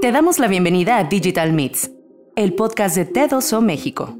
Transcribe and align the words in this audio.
Te 0.00 0.12
damos 0.12 0.38
la 0.38 0.48
bienvenida 0.48 0.98
a 0.98 1.04
Digital 1.04 1.52
Meets, 1.52 1.90
el 2.36 2.54
podcast 2.54 2.96
de 2.96 3.04
TEDoso 3.04 3.60
México. 3.60 4.18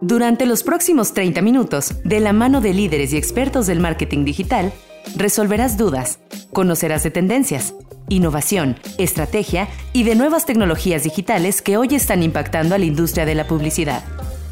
Durante 0.00 0.44
los 0.46 0.62
próximos 0.62 1.14
30 1.14 1.40
minutos, 1.40 1.94
de 2.04 2.20
la 2.20 2.32
mano 2.32 2.60
de 2.60 2.74
líderes 2.74 3.12
y 3.12 3.16
expertos 3.16 3.66
del 3.66 3.80
marketing 3.80 4.24
digital, 4.24 4.72
resolverás 5.16 5.76
dudas, 5.76 6.20
conocerás 6.52 7.02
de 7.02 7.10
tendencias, 7.10 7.74
innovación, 8.08 8.76
estrategia 8.98 9.68
y 9.92 10.02
de 10.02 10.14
nuevas 10.14 10.44
tecnologías 10.44 11.04
digitales 11.04 11.62
que 11.62 11.76
hoy 11.76 11.88
están 11.94 12.22
impactando 12.22 12.74
a 12.74 12.78
la 12.78 12.84
industria 12.84 13.24
de 13.24 13.34
la 13.34 13.46
publicidad. 13.46 14.04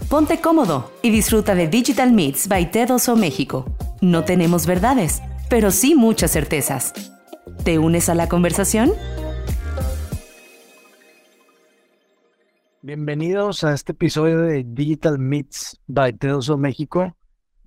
Ponte 0.09 0.41
cómodo 0.41 0.93
y 1.03 1.11
disfruta 1.11 1.55
de 1.55 1.69
Digital 1.69 2.13
Meets 2.13 2.49
by 2.49 2.71
TEDoso 2.71 3.17
México. 3.17 3.67
No 4.01 4.25
tenemos 4.25 4.67
verdades, 4.67 5.23
pero 5.49 5.71
sí 5.71 5.95
muchas 5.95 6.31
certezas. 6.31 6.93
¿Te 7.65 7.79
unes 7.79 8.09
a 8.09 8.15
la 8.15 8.29
conversación? 8.29 8.93
Bienvenidos 12.87 13.65
a 13.65 13.75
este 13.75 13.91
episodio 13.91 14.43
de 14.43 14.63
Digital 14.65 15.19
Meets 15.19 15.81
by 15.89 16.13
Tedoso 16.13 16.57
México. 16.57 17.17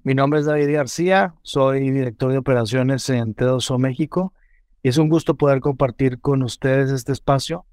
Mi 0.02 0.14
nombre 0.14 0.40
es 0.40 0.46
David 0.46 0.73
García, 0.73 1.36
soy 1.41 1.91
director 1.91 2.32
de 2.32 2.38
operaciones 2.38 3.10
en 3.10 3.34
Tedoso 3.34 3.77
México 3.77 4.34
y 4.82 4.88
es 4.88 4.98
un 4.98 5.10
gusto 5.10 5.36
poder 5.36 5.60
compartir 5.60 6.22
con 6.22 6.41
ustedes 6.41 6.90
este 6.90 7.12
espacio, 7.12 7.66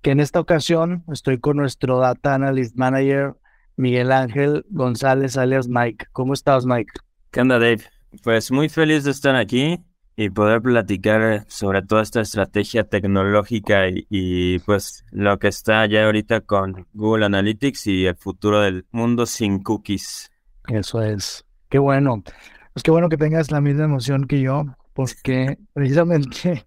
que 0.00 0.12
en 0.12 0.20
esta 0.20 0.40
ocasión 0.40 1.04
estoy 1.12 1.38
con 1.38 1.58
nuestro 1.58 1.98
Data 1.98 2.34
Analyst 2.34 2.74
Manager 2.76 3.34
Miguel 3.76 4.10
Ángel 4.10 4.64
González 4.70 5.36
alias 5.36 5.68
Mike. 5.68 6.06
¿Cómo 6.12 6.32
estás 6.32 6.64
Mike? 6.64 6.94
¿Qué 7.30 7.42
onda 7.42 7.58
Dave? 7.58 7.82
Pues 8.22 8.50
muy 8.50 8.70
feliz 8.70 9.04
de 9.04 9.10
estar 9.10 9.36
aquí 9.36 9.78
y 10.20 10.30
poder 10.30 10.60
platicar 10.60 11.44
sobre 11.46 11.80
toda 11.80 12.02
esta 12.02 12.20
estrategia 12.20 12.82
tecnológica 12.82 13.84
y, 13.88 14.58
pues 14.58 15.04
lo 15.12 15.38
que 15.38 15.46
está 15.46 15.86
ya 15.86 16.06
ahorita 16.06 16.40
con 16.40 16.88
Google 16.92 17.26
Analytics 17.26 17.86
y 17.86 18.06
el 18.06 18.16
futuro 18.16 18.60
del 18.60 18.84
mundo 18.90 19.26
sin 19.26 19.62
cookies. 19.62 20.32
Eso 20.66 21.02
es. 21.02 21.44
Qué 21.68 21.78
bueno. 21.78 22.24
Pues 22.72 22.82
qué 22.82 22.90
bueno 22.90 23.08
que 23.08 23.16
tengas 23.16 23.52
la 23.52 23.60
misma 23.60 23.84
emoción 23.84 24.26
que 24.26 24.40
yo, 24.40 24.64
porque 24.92 25.56
precisamente 25.72 26.66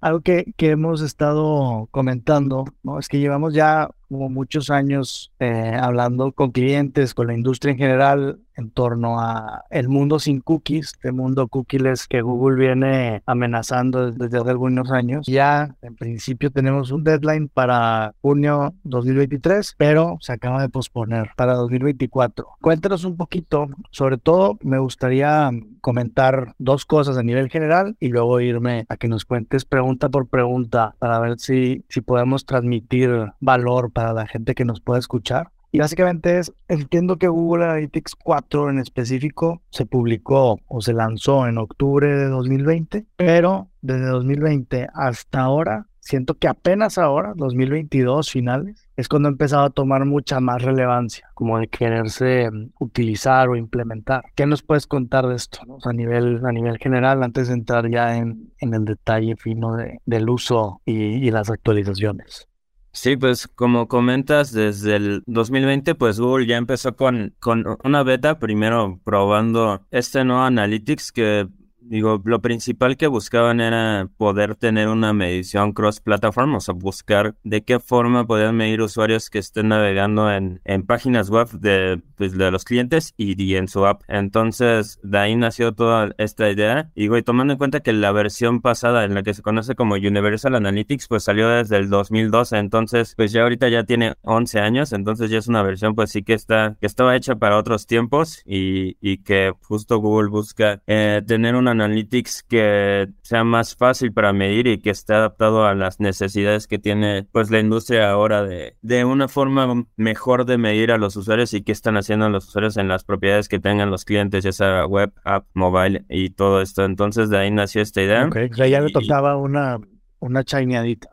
algo 0.00 0.22
que, 0.22 0.54
que 0.56 0.70
hemos 0.70 1.02
estado 1.02 1.88
comentando, 1.90 2.64
¿no? 2.82 2.98
Es 2.98 3.08
que 3.08 3.18
llevamos 3.18 3.52
ya 3.52 3.90
como 4.08 4.30
muchos 4.30 4.70
años 4.70 5.34
eh, 5.38 5.76
hablando 5.78 6.32
con 6.32 6.50
clientes, 6.50 7.12
con 7.12 7.26
la 7.26 7.34
industria 7.34 7.72
en 7.72 7.78
general, 7.78 8.40
en 8.56 8.70
torno 8.70 9.20
a 9.20 9.64
el 9.70 9.88
mundo 9.88 10.18
sin 10.18 10.40
cookies, 10.40 10.92
el 11.02 11.12
mundo 11.12 11.48
cookies 11.48 12.06
que 12.08 12.22
Google 12.22 12.56
viene 12.56 13.22
amenazando 13.26 14.10
desde 14.12 14.38
hace 14.38 14.50
algunos 14.50 14.90
años. 14.90 15.26
Ya 15.26 15.74
en 15.82 15.96
principio 15.96 16.50
tenemos 16.50 16.90
un 16.90 17.04
deadline 17.04 17.48
para 17.48 18.14
junio 18.22 18.74
2023, 18.84 19.74
pero 19.76 20.18
se 20.20 20.32
acaba 20.32 20.62
de 20.62 20.68
posponer 20.68 21.30
para 21.36 21.54
2024. 21.54 22.46
Cuéntanos 22.60 23.04
un 23.04 23.16
poquito, 23.16 23.68
sobre 23.90 24.18
todo 24.18 24.58
me 24.62 24.78
gustaría 24.78 25.50
comentar 25.80 26.54
dos 26.58 26.84
cosas 26.84 27.16
a 27.16 27.22
nivel 27.22 27.48
general 27.48 27.96
y 28.00 28.08
luego 28.08 28.40
irme 28.40 28.86
a 28.88 28.96
que 28.96 29.08
nos 29.08 29.24
cuentes 29.24 29.64
pregunta 29.64 30.08
por 30.08 30.28
pregunta 30.28 30.94
para 30.98 31.20
ver 31.20 31.38
si, 31.38 31.84
si 31.88 32.00
podemos 32.00 32.44
transmitir 32.44 33.32
valor 33.40 33.92
para 33.92 34.12
la 34.12 34.26
gente 34.26 34.54
que 34.54 34.64
nos 34.64 34.80
pueda 34.80 34.98
escuchar. 34.98 35.50
Básicamente 35.78 36.38
es, 36.38 36.52
entiendo 36.68 37.16
que 37.16 37.28
Google 37.28 37.64
Analytics 37.64 38.14
4 38.16 38.70
en 38.70 38.78
específico 38.78 39.62
se 39.70 39.86
publicó 39.86 40.58
o 40.66 40.80
se 40.80 40.92
lanzó 40.92 41.46
en 41.46 41.58
octubre 41.58 42.06
de 42.06 42.26
2020, 42.26 43.06
pero 43.16 43.68
desde 43.82 44.06
2020 44.06 44.88
hasta 44.94 45.40
ahora, 45.40 45.86
siento 46.00 46.34
que 46.34 46.48
apenas 46.48 46.98
ahora, 46.98 47.32
2022 47.36 48.30
finales, 48.30 48.88
es 48.96 49.08
cuando 49.08 49.28
ha 49.28 49.32
empezado 49.32 49.64
a 49.64 49.70
tomar 49.70 50.04
mucha 50.04 50.40
más 50.40 50.62
relevancia, 50.62 51.28
como 51.34 51.58
de 51.58 51.68
quererse 51.68 52.48
utilizar 52.78 53.48
o 53.48 53.56
implementar. 53.56 54.24
¿Qué 54.34 54.46
nos 54.46 54.62
puedes 54.62 54.86
contar 54.86 55.26
de 55.26 55.34
esto 55.34 55.60
a, 55.84 55.92
nivel, 55.92 56.44
a 56.44 56.52
nivel 56.52 56.78
general 56.78 57.22
antes 57.22 57.48
de 57.48 57.54
entrar 57.54 57.90
ya 57.90 58.16
en, 58.16 58.52
en 58.58 58.74
el 58.74 58.84
detalle 58.84 59.36
fino 59.36 59.76
de, 59.76 60.00
del 60.06 60.30
uso 60.30 60.80
y 60.84 61.30
las 61.30 61.50
actualizaciones? 61.50 62.48
Sí, 62.96 63.14
pues 63.18 63.46
como 63.46 63.88
comentas, 63.88 64.52
desde 64.52 64.96
el 64.96 65.22
2020, 65.26 65.94
pues 65.96 66.18
Google 66.18 66.46
ya 66.46 66.56
empezó 66.56 66.96
con, 66.96 67.34
con 67.40 67.76
una 67.84 68.02
beta, 68.02 68.38
primero 68.38 69.02
probando 69.04 69.86
este 69.90 70.24
nuevo 70.24 70.40
Analytics 70.44 71.12
que 71.12 71.46
Digo, 71.88 72.20
lo 72.24 72.40
principal 72.42 72.96
que 72.96 73.06
buscaban 73.06 73.60
era 73.60 74.08
poder 74.16 74.56
tener 74.56 74.88
una 74.88 75.12
medición 75.12 75.72
cross-platform, 75.72 76.56
o 76.56 76.60
sea, 76.60 76.74
buscar 76.74 77.36
de 77.44 77.62
qué 77.62 77.78
forma 77.78 78.26
podían 78.26 78.56
medir 78.56 78.82
usuarios 78.82 79.30
que 79.30 79.38
estén 79.38 79.68
navegando 79.68 80.32
en, 80.32 80.60
en 80.64 80.84
páginas 80.84 81.30
web 81.30 81.48
de, 81.50 82.02
pues, 82.16 82.36
de 82.36 82.50
los 82.50 82.64
clientes 82.64 83.14
y, 83.16 83.54
en 83.54 83.68
su 83.68 83.86
app. 83.86 84.02
Entonces, 84.08 84.98
de 85.04 85.18
ahí 85.18 85.36
nació 85.36 85.74
toda 85.74 86.10
esta 86.18 86.50
idea. 86.50 86.90
Y, 86.96 87.06
güey, 87.06 87.22
tomando 87.22 87.52
en 87.52 87.58
cuenta 87.58 87.80
que 87.80 87.92
la 87.92 88.10
versión 88.10 88.62
pasada, 88.62 89.04
en 89.04 89.14
la 89.14 89.22
que 89.22 89.34
se 89.34 89.42
conoce 89.42 89.76
como 89.76 89.94
Universal 89.94 90.56
Analytics, 90.56 91.06
pues 91.06 91.22
salió 91.22 91.48
desde 91.48 91.76
el 91.76 91.88
2012. 91.88 92.58
Entonces, 92.58 93.14
pues 93.16 93.30
ya 93.30 93.42
ahorita 93.42 93.68
ya 93.68 93.84
tiene 93.84 94.14
11 94.22 94.58
años. 94.58 94.92
Entonces, 94.92 95.30
ya 95.30 95.38
es 95.38 95.46
una 95.46 95.62
versión, 95.62 95.94
pues 95.94 96.10
sí 96.10 96.24
que 96.24 96.34
está, 96.34 96.76
que 96.80 96.86
estaba 96.86 97.14
hecha 97.14 97.36
para 97.36 97.58
otros 97.58 97.86
tiempos 97.86 98.42
y, 98.44 98.96
y 99.00 99.18
que 99.18 99.52
justo 99.62 99.98
Google 99.98 100.30
busca 100.30 100.82
eh, 100.88 101.22
tener 101.24 101.54
una 101.54 101.75
Analytics 101.80 102.42
que 102.42 103.08
sea 103.22 103.44
más 103.44 103.76
fácil 103.76 104.12
para 104.12 104.32
medir 104.32 104.66
y 104.66 104.78
que 104.78 104.90
esté 104.90 105.14
adaptado 105.14 105.66
a 105.66 105.74
las 105.74 106.00
necesidades 106.00 106.66
que 106.66 106.78
tiene 106.78 107.26
pues 107.32 107.50
la 107.50 107.60
industria 107.60 108.10
ahora 108.10 108.42
de, 108.42 108.76
de 108.82 109.04
una 109.04 109.28
forma 109.28 109.84
mejor 109.96 110.44
de 110.44 110.58
medir 110.58 110.92
a 110.92 110.98
los 110.98 111.16
usuarios 111.16 111.54
y 111.54 111.62
qué 111.62 111.72
están 111.72 111.96
haciendo 111.96 112.28
los 112.28 112.48
usuarios 112.48 112.76
en 112.76 112.88
las 112.88 113.04
propiedades 113.04 113.48
que 113.48 113.58
tengan 113.58 113.90
los 113.90 114.04
clientes, 114.04 114.44
ya 114.44 114.52
sea 114.52 114.86
web, 114.86 115.12
app, 115.24 115.46
mobile 115.54 116.04
y 116.08 116.30
todo 116.30 116.60
esto. 116.60 116.84
Entonces 116.84 117.30
de 117.30 117.38
ahí 117.38 117.50
nació 117.50 117.82
esta 117.82 118.02
idea. 118.02 118.26
Ok, 118.26 118.54
ya 118.54 118.80
le 118.80 118.90
tocaba 118.90 119.36
una, 119.36 119.78
una 120.18 120.44
chaineadita. 120.44 121.10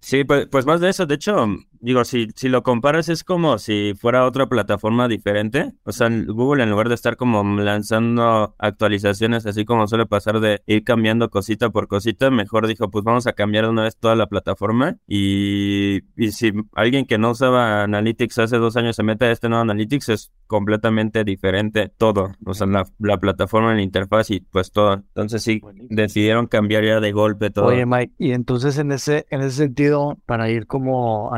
Sí, 0.00 0.22
pues, 0.22 0.46
pues 0.46 0.66
más 0.66 0.80
de 0.80 0.88
eso. 0.90 1.04
De 1.04 1.16
hecho, 1.16 1.48
digo, 1.86 2.04
si, 2.04 2.26
si 2.34 2.48
lo 2.48 2.64
comparas 2.64 3.08
es 3.08 3.22
como 3.22 3.58
si 3.58 3.94
fuera 3.96 4.26
otra 4.26 4.48
plataforma 4.48 5.06
diferente. 5.06 5.72
O 5.84 5.92
sea, 5.92 6.08
Google 6.10 6.64
en 6.64 6.70
lugar 6.70 6.88
de 6.88 6.96
estar 6.96 7.16
como 7.16 7.44
lanzando 7.60 8.56
actualizaciones, 8.58 9.46
así 9.46 9.64
como 9.64 9.86
suele 9.86 10.04
pasar 10.04 10.40
de 10.40 10.62
ir 10.66 10.82
cambiando 10.82 11.30
cosita 11.30 11.70
por 11.70 11.86
cosita, 11.86 12.30
mejor 12.30 12.66
dijo, 12.66 12.90
pues 12.90 13.04
vamos 13.04 13.28
a 13.28 13.34
cambiar 13.34 13.68
una 13.68 13.84
vez 13.84 13.96
toda 13.96 14.16
la 14.16 14.26
plataforma. 14.26 14.96
Y, 15.06 16.00
y 16.16 16.32
si 16.32 16.52
alguien 16.74 17.06
que 17.06 17.18
no 17.18 17.30
usaba 17.30 17.84
Analytics 17.84 18.38
hace 18.40 18.56
dos 18.56 18.76
años 18.76 18.96
se 18.96 19.04
mete 19.04 19.26
a 19.26 19.30
este 19.30 19.48
nuevo 19.48 19.62
Analytics, 19.62 20.08
es 20.08 20.32
completamente 20.48 21.22
diferente 21.22 21.92
todo. 21.96 22.32
O 22.44 22.54
sea, 22.54 22.66
la, 22.66 22.84
la 22.98 23.18
plataforma, 23.18 23.74
la 23.74 23.82
interfaz 23.82 24.30
y 24.30 24.40
pues 24.40 24.72
todo. 24.72 24.94
Entonces 24.94 25.40
sí, 25.40 25.60
decidieron 25.88 26.48
cambiar 26.48 26.84
ya 26.84 26.98
de 26.98 27.12
golpe 27.12 27.50
todo. 27.50 27.66
Oye, 27.66 27.86
Mike, 27.86 28.12
y 28.18 28.32
entonces 28.32 28.76
en 28.78 28.90
ese, 28.90 29.26
en 29.30 29.42
ese 29.42 29.56
sentido, 29.56 30.18
para 30.26 30.50
ir 30.50 30.66
como 30.66 31.32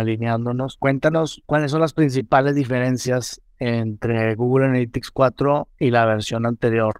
cuéntanos 0.78 1.42
cuáles 1.46 1.70
son 1.70 1.80
las 1.80 1.92
principales 1.92 2.54
diferencias 2.54 3.40
entre 3.58 4.34
Google 4.34 4.66
Analytics 4.66 5.10
4 5.10 5.68
y 5.78 5.90
la 5.90 6.06
versión 6.06 6.46
anterior. 6.46 6.94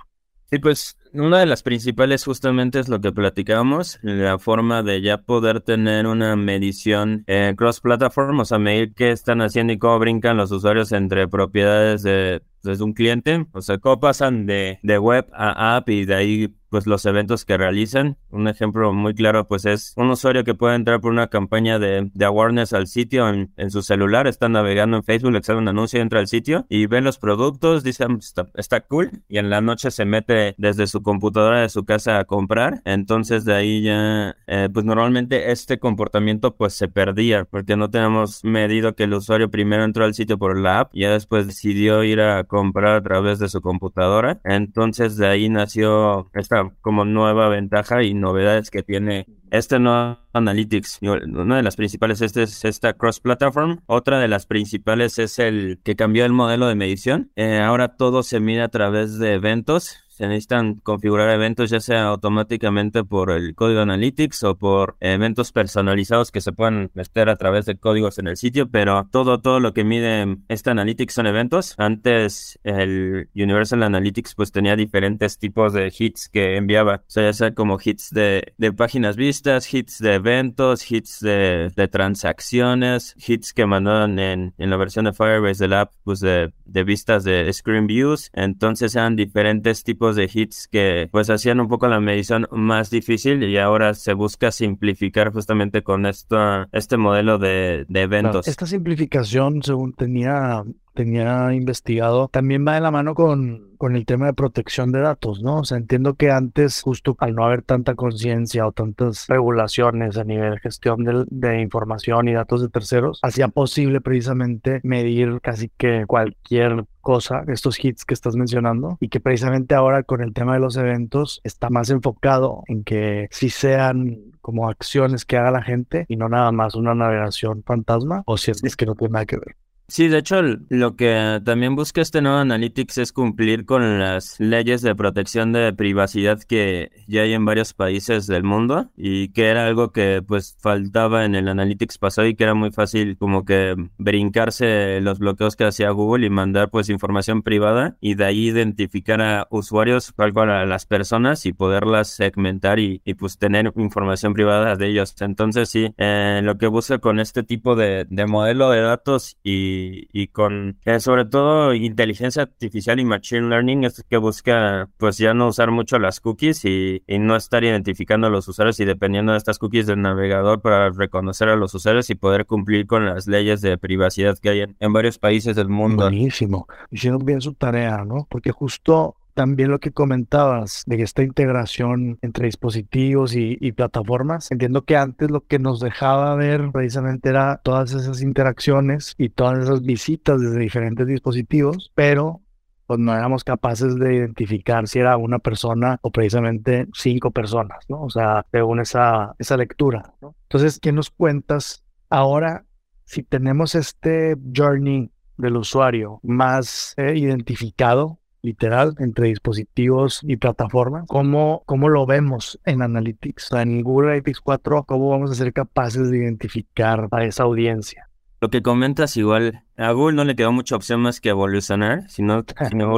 Sí, 0.50 0.59
pues 0.59 0.97
una 1.12 1.41
de 1.41 1.47
las 1.47 1.62
principales 1.62 2.25
justamente 2.25 2.81
es 2.81 2.88
lo 2.88 3.00
que 3.00 3.12
platicábamos, 3.12 3.98
la 4.03 4.38
forma 4.38 4.82
de 4.82 5.03
ya 5.03 5.19
poder 5.19 5.60
tener 5.60 6.06
una 6.06 6.37
medición 6.37 7.25
eh, 7.27 7.54
cross-platform, 7.56 8.41
o 8.41 8.44
sea, 8.44 8.59
medir 8.59 8.94
qué 8.94 9.10
están 9.10 9.43
haciendo 9.43 9.72
y 9.72 9.78
cómo 9.78 9.98
brincan 9.98 10.37
los 10.37 10.50
usuarios 10.50 10.93
entre 10.93 11.28
propiedades 11.28 12.03
de, 12.03 12.43
desde 12.62 12.84
un 12.84 12.94
cliente, 12.94 13.47
o 13.53 13.60
sea, 13.60 13.78
cómo 13.78 14.00
pasan 14.00 14.47
de, 14.47 14.78
de 14.82 14.98
web 14.98 15.27
a 15.32 15.77
app 15.77 15.88
y 15.91 16.04
de 16.04 16.15
ahí 16.15 16.54
pues 16.70 16.86
los 16.86 17.04
eventos 17.06 17.44
que 17.44 17.56
realizan. 17.56 18.16
Un 18.30 18.48
ejemplo 18.48 18.92
muy 18.92 19.14
claro 19.14 19.46
pues 19.46 19.64
es 19.64 19.92
un 19.96 20.10
usuario 20.10 20.44
que 20.44 20.54
puede 20.54 20.76
entrar 20.76 21.00
por 21.00 21.12
una 21.12 21.28
campaña 21.28 21.78
de, 21.78 22.10
de 22.12 22.24
awareness 22.24 22.72
al 22.72 22.86
sitio 22.86 23.28
en, 23.28 23.53
en, 23.56 23.70
su 23.70 23.82
celular, 23.82 24.26
está 24.26 24.48
navegando 24.48 24.97
en 24.97 25.03
Facebook, 25.03 25.32
le 25.32 25.42
sale 25.42 25.59
un 25.59 25.68
anuncio, 25.68 26.00
entra 26.00 26.20
al 26.20 26.28
sitio 26.28 26.66
y 26.68 26.86
ve 26.86 27.00
los 27.00 27.18
productos, 27.18 27.82
dice 27.82 28.04
ah, 28.04 28.16
está, 28.18 28.48
está, 28.54 28.80
cool 28.80 29.22
y 29.28 29.38
en 29.38 29.50
la 29.50 29.60
noche 29.60 29.91
se 29.91 30.04
mete 30.04 30.54
desde 30.59 30.86
su 30.86 31.03
computadora 31.03 31.60
de 31.60 31.68
su 31.68 31.84
casa 31.84 32.18
a 32.18 32.24
comprar. 32.24 32.82
Entonces 32.84 33.44
de 33.44 33.54
ahí 33.54 33.82
ya 33.82 34.36
eh, 34.47 34.68
pues 34.72 34.84
normalmente 34.84 35.50
este 35.53 35.78
comportamiento 35.78 36.56
pues 36.56 36.74
se 36.74 36.88
perdía 36.88 37.44
porque 37.44 37.76
no 37.76 37.91
tenemos 37.91 38.44
medido 38.44 38.94
que 38.94 39.04
el 39.04 39.14
usuario 39.14 39.50
primero 39.50 39.84
entró 39.84 40.04
al 40.04 40.14
sitio 40.14 40.38
por 40.38 40.59
la 40.59 40.80
app 40.80 40.91
y 40.94 41.00
ya 41.03 41.10
después 41.10 41.47
decidió 41.47 42.04
ir 42.04 42.21
a 42.21 42.44
comprar 42.44 42.97
a 42.97 43.03
través 43.03 43.38
de 43.38 43.48
su 43.48 43.60
computadora. 43.60 44.41
Entonces 44.44 45.16
de 45.16 45.26
ahí 45.26 45.48
nació 45.48 46.30
esta 46.34 46.58
como 46.81 47.05
nueva 47.05 47.49
ventaja 47.49 48.03
y 48.03 48.15
novedades 48.15 48.71
que 48.71 48.83
tiene 48.83 49.27
este 49.51 49.78
nuevo 49.78 50.19
Analytics. 50.33 51.01
Una 51.03 51.57
de 51.57 51.63
las 51.63 51.77
principales 51.77 52.21
este 52.21 52.43
es 52.45 52.65
esta 52.65 52.93
cross 52.93 53.21
platform. 53.21 53.81
Otra 53.87 54.19
de 54.19 54.28
las 54.28 54.47
principales 54.47 55.19
es 55.19 55.39
el 55.39 55.81
que 55.83 55.97
cambió 55.97 56.25
el 56.25 56.33
modelo 56.33 56.69
de 56.69 56.75
medición. 56.75 57.31
Eh, 57.37 57.59
ahora 57.59 57.97
todo 57.97 58.22
se 58.22 58.41
mide 58.41 58.63
a 58.63 58.69
través 58.69 59.19
de 59.19 59.34
eventos 59.34 60.08
se 60.18 60.26
necesitan 60.26 60.74
configurar 60.82 61.30
eventos 61.30 61.70
ya 61.70 61.78
sea 61.78 62.06
automáticamente 62.06 63.04
por 63.04 63.30
el 63.30 63.54
código 63.54 63.82
Analytics 63.82 64.42
o 64.42 64.59
por 64.59 64.97
eventos 64.98 65.53
personalizados 65.53 66.32
que 66.32 66.41
se 66.41 66.50
puedan 66.50 66.91
meter 66.94 67.28
a 67.28 67.36
través 67.36 67.66
de 67.66 67.76
códigos 67.76 68.18
en 68.18 68.26
el 68.26 68.36
sitio, 68.36 68.68
pero 68.68 69.09
todo, 69.12 69.41
todo 69.41 69.60
lo 69.60 69.72
que 69.72 69.84
mide 69.84 70.38
este 70.48 70.70
Analytics 70.70 71.15
son 71.15 71.28
eventos. 71.28 71.76
Antes 71.78 72.59
el 72.65 73.28
Universal 73.36 73.84
Analytics 73.84 74.34
pues 74.34 74.50
tenía 74.50 74.74
diferentes 74.74 75.38
tipos 75.38 75.72
de 75.72 75.92
hits 75.97 76.28
que 76.28 76.56
enviaba, 76.56 76.97
o 76.97 77.10
sea, 77.10 77.22
ya 77.22 77.32
sea 77.32 77.54
como 77.54 77.78
hits 77.80 78.10
de, 78.10 78.54
de 78.59 78.72
páginas 78.72 79.14
vistas, 79.14 79.72
hits 79.72 80.00
de 80.00 80.14
eventos, 80.14 80.91
hits 80.91 81.21
de, 81.21 81.71
de 81.76 81.86
transacciones, 81.86 83.14
hits 83.24 83.53
que 83.53 83.66
mandaban 83.66 84.18
en, 84.18 84.53
en 84.59 84.71
la 84.71 84.76
versión 84.76 85.04
de 85.04 85.12
Firebase 85.12 85.62
del 85.62 85.74
app, 85.74 85.92
pues 86.03 86.18
de, 86.18 86.53
de 86.64 86.82
vistas 86.82 87.22
de 87.22 87.53
screen 87.53 87.86
views. 87.86 88.30
Entonces 88.32 88.97
eran 88.97 89.14
diferentes 89.14 89.84
tipos 89.84 90.08
de 90.16 90.31
hits 90.33 90.69
que 90.69 91.09
pues 91.10 91.31
hacían 91.31 91.60
un 91.60 91.69
poco 91.69 91.89
la 91.89 92.01
medición 92.01 92.47
más 92.51 92.91
difícil 92.91 93.43
y 93.43 93.59
ahora 93.59 93.95
se 93.95 94.13
busca 94.13 94.51
simplificar 94.51 95.33
justamente 95.33 95.83
con 95.83 96.07
esto, 96.07 96.37
este 96.72 96.97
modelo 96.97 97.39
de, 97.39 97.87
de 97.89 98.03
eventos. 98.03 98.49
Esta 98.49 98.66
simplificación, 98.66 99.63
según 99.63 99.93
tenía 99.93 100.65
tenía 100.98 101.54
investigado, 101.54 102.27
también 102.27 102.66
va 102.66 102.74
de 102.74 102.80
la 102.80 102.91
mano 102.91 103.15
con, 103.15 103.77
con 103.78 103.95
el 103.95 104.04
tema 104.04 104.27
de 104.27 104.33
protección 104.33 104.91
de 104.91 104.98
datos, 104.98 105.41
¿no? 105.45 105.59
O 105.59 105.65
sea, 105.65 105.78
entiendo 105.78 106.15
que 106.15 106.33
antes, 106.33 106.83
justo 106.83 107.16
al 107.21 107.36
no 107.36 107.45
haber 107.45 107.62
tanta 107.62 107.95
conciencia 107.95 108.66
o 108.66 108.72
tantas 108.72 109.28
regulaciones 109.28 110.16
a 110.16 110.24
nivel 110.24 110.54
de 110.54 110.59
gestión 110.59 111.04
de, 111.04 111.24
de, 111.28 111.60
información 111.60 112.27
y 112.27 112.33
datos 112.33 112.62
de 112.62 112.68
terceros, 112.68 113.21
hacía 113.22 113.47
posible 113.47 114.00
precisamente 114.00 114.80
medir 114.83 115.41
casi 115.41 115.68
que 115.77 116.04
cualquier 116.04 116.84
cosa, 117.00 117.45
estos 117.47 117.83
hits 117.83 118.04
que 118.04 118.15
estás 118.15 118.34
mencionando, 118.34 118.98
y 119.00 119.09
que 119.09 119.21
precisamente 119.21 119.77
ahora 119.77 120.03
con 120.03 120.21
el 120.21 120.34
tema 120.34 120.54
de 120.54 120.60
los 120.60 120.77
eventos 120.77 121.41
está 121.45 121.71
más 121.71 121.91
enfocado 121.91 122.65
en 122.66 122.83
que 122.83 123.28
si 123.30 123.50
sean 123.50 124.33
como 124.41 124.68
acciones 124.68 125.24
que 125.24 125.36
haga 125.36 125.53
la 125.53 125.62
gente 125.62 126.06
y 126.09 126.16
no 126.16 126.28
nada 126.28 126.50
más 126.50 126.74
una 126.74 126.97
navegación 126.97 127.62
fantasma, 127.65 128.24
o 128.27 128.36
si 128.36 128.50
es, 128.50 128.65
es 128.65 128.74
que 128.74 128.84
no 128.84 128.97
tiene 128.97 129.12
nada 129.12 129.27
que 129.27 129.36
ver. 129.36 129.54
Sí, 129.90 130.08
de 130.08 130.18
hecho, 130.18 130.42
lo 130.42 130.96
que 130.96 131.40
también 131.46 131.74
busca 131.74 132.02
este 132.02 132.20
nuevo 132.20 132.36
Analytics 132.36 132.98
es 132.98 133.10
cumplir 133.10 133.64
con 133.64 133.98
las 133.98 134.38
leyes 134.38 134.82
de 134.82 134.94
protección 134.94 135.50
de 135.52 135.72
privacidad 135.72 136.42
que 136.42 136.90
ya 137.06 137.22
hay 137.22 137.32
en 137.32 137.46
varios 137.46 137.72
países 137.72 138.26
del 138.26 138.44
mundo 138.44 138.90
y 138.98 139.30
que 139.30 139.46
era 139.46 139.66
algo 139.66 139.90
que 139.90 140.22
pues 140.26 140.58
faltaba 140.60 141.24
en 141.24 141.34
el 141.34 141.48
Analytics 141.48 141.96
pasado 141.96 142.28
y 142.28 142.34
que 142.34 142.44
era 142.44 142.52
muy 142.52 142.70
fácil 142.70 143.16
como 143.16 143.46
que 143.46 143.76
brincarse 143.96 145.00
los 145.00 145.20
bloqueos 145.20 145.56
que 145.56 145.64
hacía 145.64 145.88
Google 145.88 146.26
y 146.26 146.30
mandar 146.30 146.68
pues 146.68 146.90
información 146.90 147.42
privada 147.42 147.96
y 147.98 148.14
de 148.14 148.26
ahí 148.26 148.48
identificar 148.48 149.22
a 149.22 149.46
usuarios, 149.50 150.12
cual 150.12 150.50
a 150.50 150.66
las 150.66 150.84
personas 150.84 151.46
y 151.46 151.54
poderlas 151.54 152.08
segmentar 152.08 152.78
y, 152.78 153.00
pues 153.18 153.38
tener 153.38 153.72
información 153.76 154.34
privada 154.34 154.76
de 154.76 154.88
ellos. 154.88 155.14
Entonces 155.20 155.70
sí, 155.70 155.94
eh, 155.96 156.42
lo 156.44 156.58
que 156.58 156.66
busca 156.66 156.98
con 156.98 157.20
este 157.20 157.42
tipo 157.42 157.74
de 157.74 158.06
modelo 158.26 158.70
de 158.70 158.82
datos 158.82 159.38
y 159.42 159.78
y, 160.13 160.28
con 160.28 160.78
eh, 160.84 161.01
sobre 161.01 161.25
todo 161.25 161.75
inteligencia 161.75 162.42
artificial 162.42 163.01
y 163.01 163.04
machine 163.04 163.48
learning 163.48 163.84
es 163.84 164.04
que 164.09 164.16
busca 164.16 164.89
pues 164.97 165.19
ya 165.19 165.34
no 165.34 165.48
usar 165.48 165.71
mucho 165.71 165.98
las 165.98 166.21
cookies 166.21 166.65
y, 166.65 167.03
no 167.19 167.36
estar 167.36 167.65
identificando 167.65 168.28
a 168.28 168.30
los 168.30 168.47
usuarios 168.48 168.78
y 168.80 168.84
dependiendo 168.84 169.33
de 169.33 169.39
estas 169.39 169.59
cookies 169.59 169.86
del 169.86 170.01
navegador 170.01 170.60
para 170.60 170.91
reconocer 170.91 171.48
a 171.48 171.57
los 171.57 171.75
usuarios 171.75 172.09
y 172.10 172.15
poder 172.15 172.47
cumplir 172.47 172.86
con 172.86 173.07
las 173.07 173.27
leyes 173.27 173.60
de 173.60 173.77
privacidad 173.77 174.39
que 174.39 174.51
hay 174.51 174.60
en, 174.60 174.77
en 174.78 174.92
varios 174.92 175.19
países 175.19 175.57
del 175.57 175.69
mundo. 175.69 176.04
Buenísimo. 176.04 176.69
Hicieron 176.91 177.24
bien 177.24 177.41
su 177.41 177.54
tarea, 177.54 178.04
¿no? 178.04 178.27
Porque 178.31 178.53
justo 178.53 179.16
también 179.38 179.70
lo 179.70 179.78
que 179.78 179.92
comentabas 179.92 180.82
de 180.86 181.00
esta 181.00 181.22
integración 181.22 182.18
entre 182.22 182.46
dispositivos 182.46 183.36
y, 183.36 183.70
plataformas. 183.70 184.50
Entiendo 184.50 184.82
que 184.82 184.96
antes 184.96 185.30
lo 185.30 185.46
que 185.46 185.60
nos 185.60 185.78
dejaba 185.78 186.34
ver 186.34 186.72
precisamente 186.72 187.28
era 187.28 187.58
todas 187.58 187.92
esas 187.92 188.20
interacciones 188.20 189.14
y 189.16 189.28
todas 189.28 189.60
esas 189.60 189.82
visitas 189.82 190.40
desde 190.40 190.58
diferentes 190.58 191.06
dispositivos, 191.06 191.92
pero 191.94 192.40
pues 192.88 192.98
no 192.98 193.14
éramos 193.14 193.44
capaces 193.44 193.94
de 193.94 194.16
identificar 194.16 194.88
si 194.88 194.98
era 194.98 195.16
una 195.16 195.38
persona 195.38 196.00
o 196.02 196.10
precisamente 196.10 196.88
cinco 196.92 197.30
personas, 197.30 197.84
¿no? 197.88 198.02
O 198.02 198.10
sea, 198.10 198.44
según 198.50 198.80
esa, 198.80 199.36
esa 199.38 199.56
lectura, 199.56 200.14
¿no? 200.20 200.34
Entonces, 200.48 200.80
¿qué 200.80 200.90
nos 200.90 201.10
cuentas 201.10 201.84
ahora 202.10 202.64
si 203.04 203.22
tenemos 203.22 203.76
este 203.76 204.34
journey 204.52 205.12
del 205.36 205.58
usuario 205.58 206.18
más 206.24 206.94
eh, 206.96 207.16
identificado? 207.16 208.18
Literal 208.48 208.95
entre 208.98 209.28
dispositivos 209.28 210.21
y 210.22 210.36
plataformas. 210.36 211.04
¿Cómo, 211.06 211.62
cómo 211.66 211.89
lo 211.89 212.06
vemos 212.06 212.59
en 212.65 212.83
Analytics? 212.83 213.53
O 213.53 213.54
sea, 213.54 213.62
en 213.62 213.83
Google 213.83 214.09
Analytics 214.09 214.41
4, 214.41 214.84
¿cómo 214.84 215.10
vamos 215.10 215.30
a 215.30 215.34
ser 215.34 215.53
capaces 215.53 216.10
de 216.10 216.18
identificar 216.18 217.09
a 217.10 217.24
esa 217.24 217.45
audiencia? 217.45 218.09
Lo 218.41 218.50
que 218.50 218.62
comentas 218.62 219.16
igual, 219.16 219.65
a 219.77 219.91
Google 219.92 220.16
no 220.16 220.24
le 220.24 220.36
quedó 220.36 220.53
mucha 220.53 220.77
opción 220.77 221.00
más 221.00 221.21
que 221.21 221.30
evolucionar, 221.30 222.09
si 222.09 222.22
no, 222.22 222.45
si 222.68 222.77
no 222.77 222.89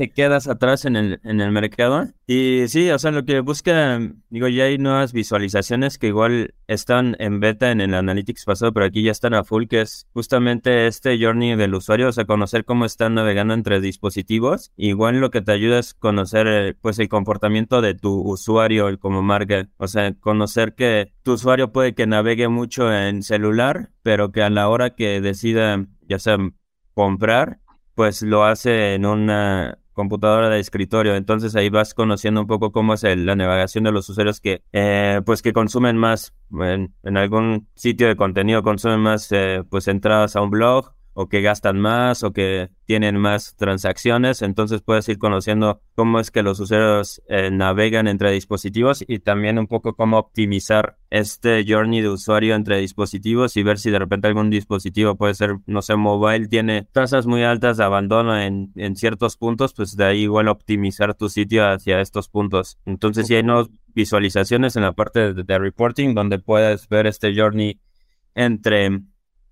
te 0.00 0.10
quedas 0.10 0.48
atrás 0.48 0.86
en 0.86 0.96
el, 0.96 1.20
en 1.24 1.42
el 1.42 1.52
mercado. 1.52 2.08
Y 2.26 2.68
sí, 2.68 2.90
o 2.90 2.98
sea, 2.98 3.10
lo 3.10 3.26
que 3.26 3.40
busca, 3.40 4.00
digo, 4.30 4.48
ya 4.48 4.64
hay 4.64 4.78
nuevas 4.78 5.12
visualizaciones 5.12 5.98
que 5.98 6.06
igual 6.06 6.54
están 6.68 7.16
en 7.18 7.38
beta 7.38 7.70
en 7.70 7.82
el 7.82 7.92
Analytics 7.92 8.46
pasado, 8.46 8.72
pero 8.72 8.86
aquí 8.86 9.02
ya 9.02 9.10
están 9.10 9.34
a 9.34 9.44
full, 9.44 9.66
que 9.66 9.82
es 9.82 10.08
justamente 10.14 10.86
este 10.86 11.22
journey 11.22 11.54
del 11.54 11.74
usuario, 11.74 12.08
o 12.08 12.12
sea, 12.12 12.24
conocer 12.24 12.64
cómo 12.64 12.86
están 12.86 13.12
navegando 13.12 13.52
entre 13.52 13.82
dispositivos. 13.82 14.72
Igual 14.78 15.20
lo 15.20 15.30
que 15.30 15.42
te 15.42 15.52
ayuda 15.52 15.78
es 15.80 15.92
conocer, 15.92 16.46
eh, 16.46 16.74
pues, 16.80 16.98
el 16.98 17.10
comportamiento 17.10 17.82
de 17.82 17.92
tu 17.92 18.22
usuario 18.22 18.98
como 18.98 19.20
marca, 19.20 19.68
o 19.76 19.86
sea, 19.86 20.14
conocer 20.14 20.74
que 20.74 21.12
tu 21.22 21.32
usuario 21.32 21.72
puede 21.72 21.94
que 21.94 22.06
navegue 22.06 22.48
mucho 22.48 22.90
en 22.90 23.22
celular, 23.22 23.90
pero 24.02 24.32
que 24.32 24.42
a 24.42 24.48
la 24.48 24.66
hora 24.70 24.94
que 24.94 25.20
decida, 25.20 25.84
ya 26.08 26.18
sea 26.18 26.38
comprar, 26.94 27.60
pues 27.94 28.22
lo 28.22 28.44
hace 28.44 28.94
en 28.94 29.04
una 29.04 29.76
computadora 30.00 30.48
de 30.48 30.60
escritorio. 30.60 31.14
Entonces 31.14 31.54
ahí 31.56 31.68
vas 31.68 31.92
conociendo 31.92 32.40
un 32.40 32.46
poco 32.46 32.72
cómo 32.72 32.94
es 32.94 33.04
el, 33.04 33.26
la 33.26 33.36
navegación 33.36 33.84
de 33.84 33.92
los 33.92 34.08
usuarios 34.08 34.40
que, 34.40 34.62
eh, 34.72 35.20
pues 35.26 35.42
que 35.42 35.52
consumen 35.52 35.98
más 35.98 36.32
en, 36.52 36.94
algún 37.18 37.68
sitio 37.74 38.08
de 38.08 38.16
contenido, 38.16 38.62
consumen 38.62 39.00
más, 39.00 39.30
eh, 39.30 39.62
pues 39.68 39.88
entradas 39.88 40.36
a 40.36 40.40
un 40.40 40.48
blog 40.48 40.94
o 41.20 41.28
que 41.28 41.42
gastan 41.42 41.78
más 41.78 42.22
o 42.22 42.32
que 42.32 42.70
tienen 42.86 43.18
más 43.18 43.54
transacciones, 43.56 44.40
entonces 44.40 44.80
puedes 44.80 45.06
ir 45.10 45.18
conociendo 45.18 45.82
cómo 45.94 46.18
es 46.18 46.30
que 46.30 46.42
los 46.42 46.58
usuarios 46.60 47.20
eh, 47.28 47.50
navegan 47.50 48.08
entre 48.08 48.32
dispositivos 48.32 49.04
y 49.06 49.18
también 49.18 49.58
un 49.58 49.66
poco 49.66 49.94
cómo 49.94 50.16
optimizar 50.16 50.96
este 51.10 51.62
journey 51.68 52.00
de 52.00 52.08
usuario 52.08 52.54
entre 52.54 52.78
dispositivos 52.78 53.54
y 53.58 53.62
ver 53.62 53.78
si 53.78 53.90
de 53.90 53.98
repente 53.98 54.28
algún 54.28 54.48
dispositivo 54.48 55.14
puede 55.16 55.34
ser, 55.34 55.58
no 55.66 55.82
sé, 55.82 55.94
mobile, 55.94 56.48
tiene 56.48 56.88
tasas 56.90 57.26
muy 57.26 57.42
altas 57.42 57.76
de 57.76 57.84
abandono 57.84 58.40
en, 58.40 58.72
en 58.76 58.96
ciertos 58.96 59.36
puntos, 59.36 59.74
pues 59.74 59.96
de 59.98 60.04
ahí 60.06 60.22
igual 60.22 60.48
optimizar 60.48 61.14
tu 61.14 61.28
sitio 61.28 61.68
hacia 61.68 62.00
estos 62.00 62.30
puntos. 62.30 62.78
Entonces 62.86 63.26
si 63.26 63.34
hay 63.34 63.42
nuevas 63.42 63.68
visualizaciones 63.88 64.74
en 64.76 64.84
la 64.84 64.92
parte 64.92 65.34
de, 65.34 65.44
de 65.44 65.58
reporting 65.58 66.14
donde 66.14 66.38
puedes 66.38 66.88
ver 66.88 67.06
este 67.06 67.38
journey 67.38 67.78
entre 68.34 69.02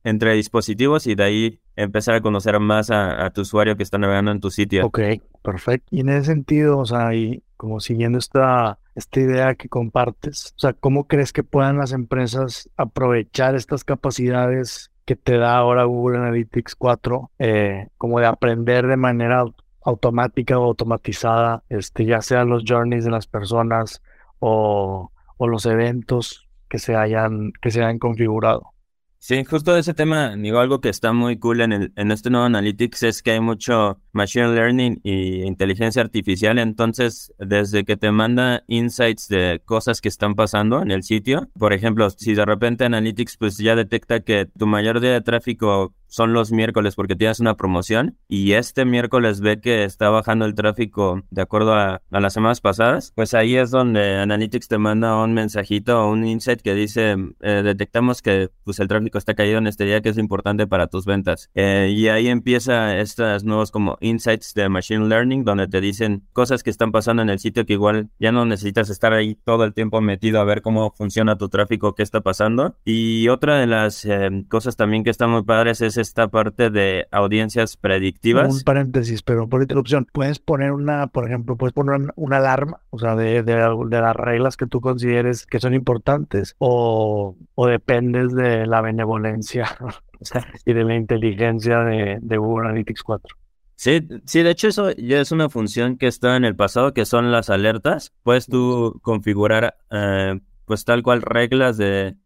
entre 0.05 0.35
dispositivos 0.35 1.07
y 1.07 1.15
de 1.15 1.25
ahí 1.25 1.61
empezar 1.77 2.15
a 2.15 2.21
conocer 2.21 2.59
más 2.61 2.91
a, 2.91 3.31
tu 3.31 3.43
usuario 3.43 3.77
que 3.77 3.83
está 3.83 3.99
navegando 3.99 4.31
en 4.31 4.41
tu 4.41 4.51
sitio. 4.51 4.87
Ok, 4.87 5.01
perfecto. 5.43 5.87
Y 5.91 6.01
en 6.01 6.09
ese 6.11 6.27
sentido, 6.27 6.79
o 6.79 6.87
sea, 6.87 7.15
y 7.15 7.43
como 7.57 7.81
siguiendo 7.81 8.19
esta, 8.19 8.79
esta 8.95 9.21
idea 9.21 9.55
que 9.55 9.69
compartes, 9.69 10.55
o 10.57 10.59
sea, 10.59 10.73
¿cómo 10.73 11.07
crees 11.07 11.33
que 11.33 11.43
puedan 11.43 11.79
las 11.79 11.93
empresas 11.93 12.69
aprovechar 12.77 13.55
estas 13.55 13.85
capacidades 13.85 14.91
que 15.05 15.17
te 15.17 15.39
da 15.39 15.57
ahora 15.57 15.85
Google 15.85 16.19
Analytics 16.19 16.75
4, 16.75 17.31
eh, 17.39 17.89
como 17.97 18.21
de 18.21 18.27
aprender 18.27 18.87
de 18.87 18.97
manera 18.97 19.45
automática 19.83 20.59
o 20.59 20.65
automatizada, 20.65 21.63
este, 21.69 22.05
ya 22.05 22.21
sean 22.21 22.49
los 22.49 22.65
journeys 22.67 23.05
de 23.05 23.11
las 23.11 23.27
personas 23.27 24.03
o, 24.39 25.11
o 25.37 25.49
los 25.49 25.65
eventos 25.65 26.49
que 26.69 26.79
se 26.79 26.95
hayan, 26.95 27.53
que 27.63 27.71
se 27.71 27.83
hayan 27.83 27.99
configurado? 27.99 28.75
Sí, 29.21 29.45
justo 29.45 29.77
ese 29.77 29.95
tema, 29.95 30.37
digo, 30.37 30.61
algo 30.61 30.81
que 30.81 30.89
está 30.89 31.13
muy 31.13 31.39
cool 31.39 31.61
en, 31.61 31.73
el, 31.73 31.93
en 31.97 32.13
este 32.13 32.31
nuevo 32.31 32.47
Analytics 32.47 33.03
es 33.03 33.23
que 33.23 33.33
hay 33.33 33.41
mucho 33.41 34.01
Machine 34.19 34.55
Learning 34.55 35.01
y 35.05 35.45
inteligencia 35.45 36.03
artificial, 36.03 36.59
entonces 36.59 37.33
desde 37.39 37.85
que 37.85 37.97
te 37.97 38.11
manda 38.11 38.65
insights 38.67 39.29
de 39.29 39.63
cosas 39.65 40.01
que 40.01 40.09
están 40.09 40.35
pasando 40.35 40.83
en 40.83 40.91
el 40.91 41.05
sitio, 41.05 41.49
por 41.59 41.73
ejemplo, 41.73 42.11
si 42.11 42.35
de 42.35 42.45
repente 42.45 42.85
Analytics 42.85 43.37
pues 43.37 43.57
ya 43.59 43.77
detecta 43.77 44.21
que 44.21 44.47
tu 44.47 44.67
mayor 44.67 45.01
día 45.01 45.13
de 45.13 45.21
tráfico 45.21 45.95
son 46.09 46.33
los 46.33 46.53
miércoles 46.53 46.95
porque 46.97 47.17
tienes 47.17 47.39
una 47.39 47.55
promoción 47.55 48.17
y 48.29 48.53
este 48.53 48.85
miércoles 48.85 49.41
ve 49.41 49.61
que 49.61 49.85
está 49.85 50.09
bajando 50.09 50.47
el 50.47 50.55
tráfico 50.55 51.23
de 51.31 51.43
acuerdo 51.43 51.75
a, 51.75 52.01
a, 52.11 52.21
las 52.21 52.33
semanas 52.33 52.61
pasadas, 52.61 53.13
pues 53.15 53.35
ahí 53.35 53.57
es 53.57 53.71
donde 53.71 54.17
Analytics 54.17 54.69
te 54.69 54.79
manda 54.79 55.23
un 55.23 55.35
mensajito 55.35 56.03
o 56.03 56.11
un 56.11 56.27
insight 56.27 56.63
que 56.63 56.75
dice, 56.75 57.17
eh, 57.41 57.63
detectamos 57.63 58.23
que 58.23 58.49
pues 58.65 58.81
el 58.81 58.89
tráfico 58.89 59.19
está 59.19 59.35
caído 59.35 59.59
en 59.59 59.67
este 59.67 59.85
día 59.85 60.01
que 60.01 60.09
es 60.09 60.19
importante 60.19 60.67
para 60.67 60.87
tus 60.87 61.05
ventas. 61.05 61.51
Eh, 61.55 61.93
y 61.95 62.09
ahí 62.09 62.29
empieza 62.29 62.99
estas 62.99 63.45
nuevos 63.45 63.71
como 63.71 63.99
insights 64.09 64.55
de 64.55 64.69
Machine 64.69 65.07
Learning 65.07 65.45
donde 65.45 65.69
te 65.69 65.81
dicen 65.81 66.23
cosas 66.33 66.63
que 66.63 66.71
están 66.71 66.93
pasando 66.93 67.23
en 67.23 67.31
el 67.31 67.39
sitio 67.39 67.67
que 67.67 67.75
igual 67.75 68.09
ya 68.19 68.33
no 68.33 68.45
necesitas 68.45 68.91
estar 68.91 69.13
ahí 69.13 69.37
todo 69.45 69.65
el 69.65 69.75
tiempo 69.75 70.01
metido 70.01 70.41
a 70.41 70.45
ver 70.45 70.63
cómo 70.63 70.93
funciona 70.97 71.37
tu 71.37 71.49
tráfico, 71.49 71.95
qué 71.95 72.03
está 72.03 72.21
pasando. 72.21 72.77
Y 72.85 73.29
otra 73.29 73.59
de 73.59 73.67
las 73.67 74.05
eh, 74.05 74.45
cosas 74.49 74.77
también 74.77 75.05
que 75.05 75.11
están 75.11 75.31
muy 75.31 75.43
padres 75.43 75.81
es 75.81 75.97
esta 75.97 76.29
parte 76.29 76.71
de 76.71 77.07
audiencias 77.11 77.77
predictivas. 77.77 78.55
Un 78.55 78.61
paréntesis, 78.63 79.23
pero 79.23 79.49
por 79.49 79.63
interrupción, 79.63 80.07
puedes 80.13 80.39
poner 80.39 80.73
una, 80.73 81.07
por 81.09 81.27
ejemplo, 81.27 81.57
puedes 81.57 81.73
poner 81.73 82.13
una 82.17 82.37
alarma, 82.37 82.81
o 82.91 82.99
sea, 82.99 83.17
de, 83.17 83.43
de, 83.43 83.57
las 83.57 84.17
reglas 84.17 84.57
que 84.57 84.67
tú 84.67 84.81
consideres 84.81 85.47
que 85.47 85.61
son 85.61 85.75
importantes 85.75 86.55
o, 86.59 87.37
o 87.55 87.67
dependes 87.67 88.35
de 88.35 88.67
la 88.67 88.81
benevolencia 88.81 89.77
y 90.65 90.73
de 90.73 90.85
la 90.85 90.95
inteligencia 90.95 91.81
de, 91.81 92.19
de 92.21 92.37
Google 92.37 92.69
Analytics 92.69 93.03
4. 93.03 93.37
Sí, 93.79 94.01
sí, 94.27 94.43
de 94.43 94.51
hecho 94.51 94.67
eso 94.67 94.91
ya 94.97 95.21
es 95.21 95.31
una 95.31 95.49
función 95.49 95.99
que 95.99 96.09
está 96.09 96.35
en 96.35 96.45
el 96.45 96.57
pasado, 96.57 96.93
que 96.93 97.05
son 97.07 97.31
las 97.31 97.49
alertas. 97.49 98.13
Puedes 98.25 98.47
tú 98.47 98.99
configurar, 99.03 99.77
eh, 99.93 100.41
pues 100.65 100.85
tal 100.85 101.05
cual 101.05 101.23
reglas 101.23 101.77
de, 101.77 102.17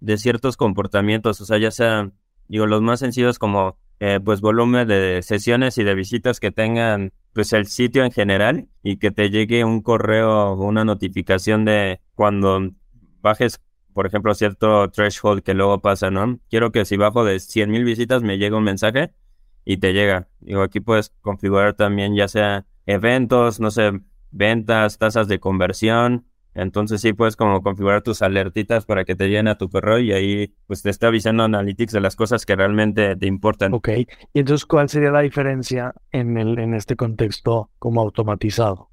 de 0.00 0.16
ciertos 0.16 0.56
comportamientos, 0.56 1.38
o 1.42 1.44
sea, 1.44 1.58
ya 1.58 1.70
sea, 1.70 2.12
digo, 2.48 2.66
los 2.66 2.80
más 2.80 3.00
sencillos 3.00 3.38
como, 3.38 3.76
eh, 4.00 4.20
pues 4.24 4.40
volumen 4.40 4.88
de 4.88 5.20
sesiones 5.20 5.76
y 5.76 5.84
de 5.84 5.94
visitas 5.94 6.40
que 6.40 6.50
tengan, 6.50 7.12
pues 7.34 7.52
el 7.52 7.66
sitio 7.66 8.02
en 8.02 8.10
general 8.10 8.70
y 8.82 8.96
que 8.96 9.10
te 9.10 9.28
llegue 9.28 9.64
un 9.64 9.82
correo 9.82 10.52
o 10.52 10.64
una 10.64 10.86
notificación 10.86 11.66
de 11.66 12.00
cuando 12.14 12.70
bajes, 13.20 13.60
por 13.92 14.06
ejemplo, 14.06 14.34
cierto 14.34 14.90
threshold 14.90 15.42
que 15.42 15.52
luego 15.52 15.82
pasa, 15.82 16.10
¿no? 16.10 16.40
Quiero 16.48 16.72
que 16.72 16.86
si 16.86 16.96
bajo 16.96 17.22
de 17.22 17.38
100 17.38 17.70
mil 17.70 17.84
visitas 17.84 18.22
me 18.22 18.38
llegue 18.38 18.56
un 18.56 18.64
mensaje 18.64 19.12
y 19.66 19.76
te 19.78 19.92
llega. 19.92 20.28
Digo, 20.40 20.62
aquí 20.62 20.80
puedes 20.80 21.12
configurar 21.20 21.74
también 21.74 22.14
ya 22.14 22.28
sea 22.28 22.64
eventos, 22.86 23.60
no 23.60 23.70
sé, 23.70 24.00
ventas, 24.30 24.96
tasas 24.96 25.28
de 25.28 25.40
conversión. 25.40 26.24
Entonces 26.54 27.02
sí 27.02 27.12
puedes 27.12 27.36
como 27.36 27.62
configurar 27.62 28.00
tus 28.00 28.22
alertitas 28.22 28.86
para 28.86 29.04
que 29.04 29.14
te 29.14 29.26
lleguen 29.26 29.48
a 29.48 29.58
tu 29.58 29.68
correo 29.68 29.98
y 29.98 30.12
ahí 30.12 30.54
pues 30.66 30.80
te 30.80 30.88
esté 30.88 31.04
avisando 31.04 31.42
Analytics 31.42 31.92
de 31.92 32.00
las 32.00 32.16
cosas 32.16 32.46
que 32.46 32.56
realmente 32.56 33.14
te 33.16 33.26
importan. 33.26 33.74
Ok. 33.74 33.88
Y 34.32 34.38
entonces, 34.38 34.64
¿cuál 34.64 34.88
sería 34.88 35.10
la 35.10 35.20
diferencia 35.20 35.92
en, 36.12 36.38
el, 36.38 36.58
en 36.58 36.72
este 36.72 36.96
contexto 36.96 37.68
como 37.78 38.00
automatizado? 38.00 38.88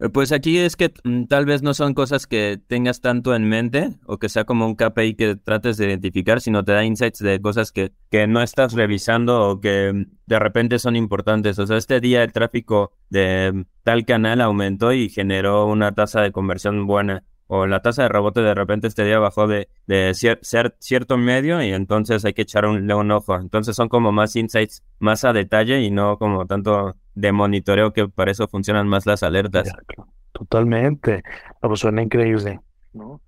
Eh, 0.00 0.08
pues 0.08 0.32
aquí 0.32 0.58
es 0.58 0.76
que 0.76 0.92
mm, 1.04 1.24
tal 1.24 1.44
vez 1.44 1.62
no 1.62 1.74
son 1.74 1.92
cosas 1.92 2.26
que 2.26 2.58
tengas 2.66 3.00
tanto 3.02 3.34
en 3.34 3.48
mente 3.48 3.90
o 4.06 4.18
que 4.18 4.30
sea 4.30 4.44
como 4.44 4.66
un 4.66 4.74
KPI 4.74 5.14
que 5.14 5.36
trates 5.36 5.76
de 5.76 5.86
identificar, 5.86 6.40
sino 6.40 6.64
te 6.64 6.72
da 6.72 6.84
insights 6.84 7.18
de 7.18 7.40
cosas 7.40 7.70
que, 7.70 7.92
que 8.10 8.26
no 8.26 8.40
estás 8.42 8.72
revisando 8.72 9.48
o 9.50 9.60
que 9.60 9.92
mm, 9.92 10.04
de 10.26 10.38
repente 10.38 10.78
son 10.78 10.96
importantes. 10.96 11.58
O 11.58 11.66
sea, 11.66 11.76
este 11.76 12.00
día 12.00 12.22
el 12.22 12.32
tráfico 12.32 12.92
de 13.10 13.52
mm, 13.52 13.64
tal 13.82 14.06
canal 14.06 14.40
aumentó 14.40 14.92
y 14.92 15.10
generó 15.10 15.66
una 15.66 15.92
tasa 15.92 16.22
de 16.22 16.32
conversión 16.32 16.86
buena 16.86 17.24
o 17.52 17.66
la 17.66 17.82
tasa 17.82 18.04
de 18.04 18.08
rebote 18.08 18.42
de 18.42 18.54
repente 18.54 18.86
este 18.86 19.04
día 19.04 19.18
bajó 19.18 19.48
de, 19.48 19.68
de 19.88 20.14
cierto 20.78 21.16
medio 21.18 21.60
y 21.60 21.72
entonces 21.72 22.24
hay 22.24 22.32
que 22.32 22.42
echar 22.42 22.64
un, 22.64 22.90
un 22.90 23.10
ojo. 23.10 23.34
Entonces 23.34 23.74
son 23.74 23.88
como 23.88 24.12
más 24.12 24.36
insights 24.36 24.84
más 25.00 25.24
a 25.24 25.32
detalle 25.32 25.82
y 25.82 25.90
no 25.90 26.16
como 26.16 26.46
tanto 26.46 26.94
de 27.20 27.32
monitoreo 27.32 27.92
que 27.92 28.08
para 28.08 28.30
eso 28.30 28.48
funcionan 28.48 28.88
más 28.88 29.06
las 29.06 29.22
alertas. 29.22 29.72
Totalmente. 30.32 31.22
Pues 31.60 31.80
suena 31.80 32.02
increíble, 32.02 32.60
¿no? 32.92 33.20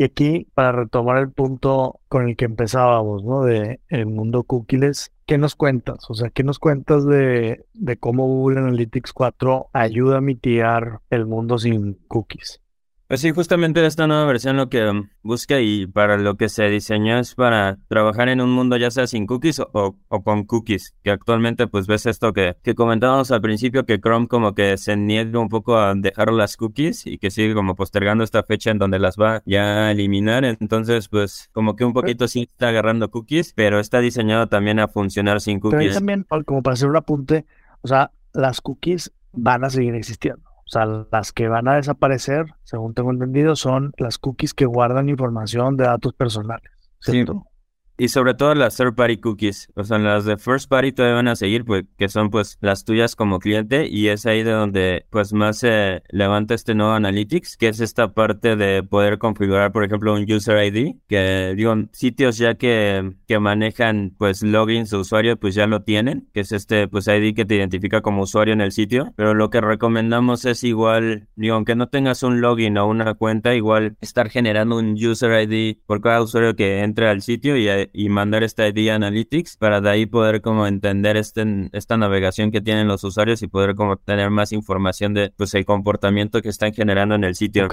Y 0.00 0.04
aquí, 0.04 0.46
para 0.54 0.70
retomar 0.72 1.18
el 1.18 1.32
punto 1.32 1.98
con 2.08 2.28
el 2.28 2.36
que 2.36 2.44
empezábamos, 2.44 3.24
¿no? 3.24 3.42
De 3.42 3.80
el 3.88 4.06
mundo 4.06 4.44
cookies, 4.44 5.12
¿qué 5.26 5.38
nos 5.38 5.56
cuentas? 5.56 6.08
O 6.08 6.14
sea, 6.14 6.30
¿qué 6.30 6.44
nos 6.44 6.60
cuentas 6.60 7.04
de, 7.04 7.64
de 7.74 7.96
cómo 7.96 8.26
Google 8.26 8.60
Analytics 8.60 9.12
4 9.12 9.70
ayuda 9.72 10.18
a 10.18 10.20
mitigar 10.20 11.00
el 11.10 11.26
mundo 11.26 11.58
sin 11.58 11.94
cookies? 12.06 12.60
Pues 13.08 13.22
sí, 13.22 13.30
justamente 13.30 13.86
esta 13.86 14.06
nueva 14.06 14.26
versión 14.26 14.58
lo 14.58 14.68
que 14.68 14.92
busca 15.22 15.62
y 15.62 15.86
para 15.86 16.18
lo 16.18 16.36
que 16.36 16.50
se 16.50 16.68
diseñó 16.68 17.18
es 17.18 17.34
para 17.34 17.78
trabajar 17.88 18.28
en 18.28 18.42
un 18.42 18.50
mundo 18.50 18.76
ya 18.76 18.90
sea 18.90 19.06
sin 19.06 19.26
cookies 19.26 19.60
o, 19.60 19.96
con 20.22 20.44
cookies, 20.44 20.94
que 21.02 21.10
actualmente 21.10 21.66
pues 21.68 21.86
ves 21.86 22.04
esto 22.04 22.34
que, 22.34 22.58
que 22.62 22.74
comentábamos 22.74 23.30
al 23.30 23.40
principio 23.40 23.86
que 23.86 23.98
Chrome 23.98 24.28
como 24.28 24.54
que 24.54 24.76
se 24.76 24.94
niega 24.98 25.38
un 25.38 25.48
poco 25.48 25.78
a 25.78 25.94
dejar 25.94 26.30
las 26.34 26.58
cookies 26.58 27.06
y 27.06 27.16
que 27.16 27.30
sigue 27.30 27.54
como 27.54 27.76
postergando 27.76 28.24
esta 28.24 28.42
fecha 28.42 28.72
en 28.72 28.78
donde 28.78 28.98
las 28.98 29.16
va 29.16 29.42
ya 29.46 29.86
a 29.86 29.92
eliminar, 29.92 30.44
entonces 30.44 31.08
pues 31.08 31.48
como 31.52 31.76
que 31.76 31.86
un 31.86 31.94
poquito 31.94 32.28
sí 32.28 32.42
está 32.42 32.68
agarrando 32.68 33.10
cookies, 33.10 33.54
pero 33.54 33.80
está 33.80 34.00
diseñado 34.00 34.48
también 34.48 34.80
a 34.80 34.88
funcionar 34.88 35.40
sin 35.40 35.60
cookies. 35.60 35.78
Pero 35.78 35.94
también, 35.94 36.26
como 36.44 36.62
para 36.62 36.74
hacer 36.74 36.90
un 36.90 36.96
apunte, 36.96 37.46
o 37.80 37.88
sea, 37.88 38.10
las 38.34 38.60
cookies 38.60 39.12
van 39.32 39.64
a 39.64 39.70
seguir 39.70 39.94
existiendo. 39.94 40.47
O 40.68 40.70
sea, 40.70 40.84
las 41.10 41.32
que 41.32 41.48
van 41.48 41.66
a 41.66 41.76
desaparecer, 41.76 42.44
según 42.62 42.92
tengo 42.92 43.10
entendido, 43.10 43.56
son 43.56 43.94
las 43.96 44.18
cookies 44.18 44.52
que 44.52 44.66
guardan 44.66 45.08
información 45.08 45.78
de 45.78 45.84
datos 45.84 46.12
personales. 46.12 46.70
¿cierto? 47.00 47.46
Y 48.00 48.08
sobre 48.08 48.34
todo 48.34 48.54
las 48.54 48.76
third 48.76 48.94
party 48.94 49.16
cookies, 49.16 49.72
o 49.74 49.82
sea, 49.82 49.98
las 49.98 50.24
de 50.24 50.36
first 50.36 50.68
party 50.70 50.92
todavía 50.92 51.16
van 51.16 51.26
a 51.26 51.34
seguir, 51.34 51.64
pues, 51.64 51.82
que 51.98 52.08
son 52.08 52.30
pues 52.30 52.56
las 52.60 52.84
tuyas 52.84 53.16
como 53.16 53.40
cliente 53.40 53.88
y 53.88 54.06
es 54.06 54.24
ahí 54.24 54.44
de 54.44 54.52
donde 54.52 55.06
pues 55.10 55.32
más 55.32 55.58
se 55.58 56.04
levanta 56.10 56.54
este 56.54 56.76
nuevo 56.76 56.92
Analytics, 56.92 57.56
que 57.56 57.66
es 57.66 57.80
esta 57.80 58.14
parte 58.14 58.54
de 58.54 58.84
poder 58.84 59.18
configurar, 59.18 59.72
por 59.72 59.82
ejemplo, 59.82 60.14
un 60.14 60.30
user 60.30 60.64
ID, 60.64 60.94
que 61.08 61.54
digo, 61.56 61.74
sitios 61.90 62.38
ya 62.38 62.54
que, 62.54 63.14
que 63.26 63.40
manejan 63.40 64.14
pues 64.16 64.44
logins 64.44 64.90
de 64.90 64.98
usuario 64.98 65.36
pues 65.36 65.56
ya 65.56 65.66
lo 65.66 65.82
tienen, 65.82 66.28
que 66.32 66.40
es 66.40 66.52
este 66.52 66.86
pues 66.86 67.08
ID 67.08 67.34
que 67.34 67.46
te 67.46 67.56
identifica 67.56 68.00
como 68.00 68.22
usuario 68.22 68.54
en 68.54 68.60
el 68.60 68.70
sitio, 68.70 69.12
pero 69.16 69.34
lo 69.34 69.50
que 69.50 69.60
recomendamos 69.60 70.44
es 70.44 70.62
igual, 70.62 71.26
digo, 71.34 71.56
aunque 71.56 71.74
no 71.74 71.88
tengas 71.88 72.22
un 72.22 72.40
login 72.40 72.78
o 72.78 72.86
una 72.86 73.14
cuenta, 73.14 73.56
igual 73.56 73.96
estar 74.00 74.30
generando 74.30 74.76
un 74.76 74.92
user 74.92 75.42
ID 75.42 75.78
por 75.84 76.00
cada 76.00 76.22
usuario 76.22 76.54
que 76.54 76.84
entre 76.84 77.08
al 77.08 77.22
sitio 77.22 77.56
y 77.56 77.87
y 77.92 78.08
mandar 78.08 78.42
esta 78.42 78.66
ID 78.68 78.90
Analytics 78.90 79.56
para 79.56 79.80
de 79.80 79.90
ahí 79.90 80.06
poder 80.06 80.40
como 80.40 80.66
entender 80.66 81.16
este, 81.16 81.68
esta 81.72 81.96
navegación 81.96 82.50
que 82.50 82.60
tienen 82.60 82.88
los 82.88 83.04
usuarios 83.04 83.42
y 83.42 83.48
poder 83.48 83.74
como 83.74 83.96
tener 83.96 84.30
más 84.30 84.52
información 84.52 85.14
de 85.14 85.32
pues 85.36 85.54
el 85.54 85.64
comportamiento 85.64 86.42
que 86.42 86.48
están 86.48 86.72
generando 86.72 87.14
en 87.14 87.24
el 87.24 87.34
sitio. 87.34 87.68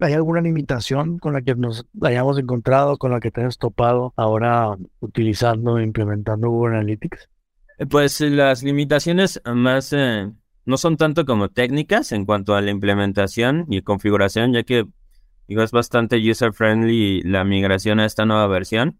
¿Hay 0.00 0.12
alguna 0.14 0.40
limitación 0.40 1.18
con 1.18 1.32
la 1.32 1.42
que 1.42 1.54
nos 1.54 1.86
hayamos 2.00 2.38
encontrado, 2.38 2.96
con 2.98 3.12
la 3.12 3.20
que 3.20 3.30
te 3.30 3.44
has 3.44 3.58
topado 3.58 4.12
ahora 4.16 4.76
utilizando 5.00 5.78
e 5.78 5.84
implementando 5.84 6.50
Google 6.50 6.76
Analytics? 6.76 7.28
Eh, 7.78 7.86
pues 7.86 8.20
las 8.20 8.62
limitaciones 8.62 9.40
más 9.44 9.92
eh, 9.92 10.30
no 10.64 10.76
son 10.76 10.96
tanto 10.96 11.24
como 11.24 11.48
técnicas 11.48 12.12
en 12.12 12.24
cuanto 12.24 12.54
a 12.54 12.60
la 12.60 12.70
implementación 12.70 13.66
y 13.68 13.82
configuración, 13.82 14.52
ya 14.52 14.62
que 14.62 14.86
digo, 15.48 15.62
es 15.62 15.70
bastante 15.70 16.18
user 16.18 16.52
friendly 16.52 17.22
la 17.22 17.44
migración 17.44 18.00
a 18.00 18.06
esta 18.06 18.24
nueva 18.24 18.46
versión. 18.46 18.98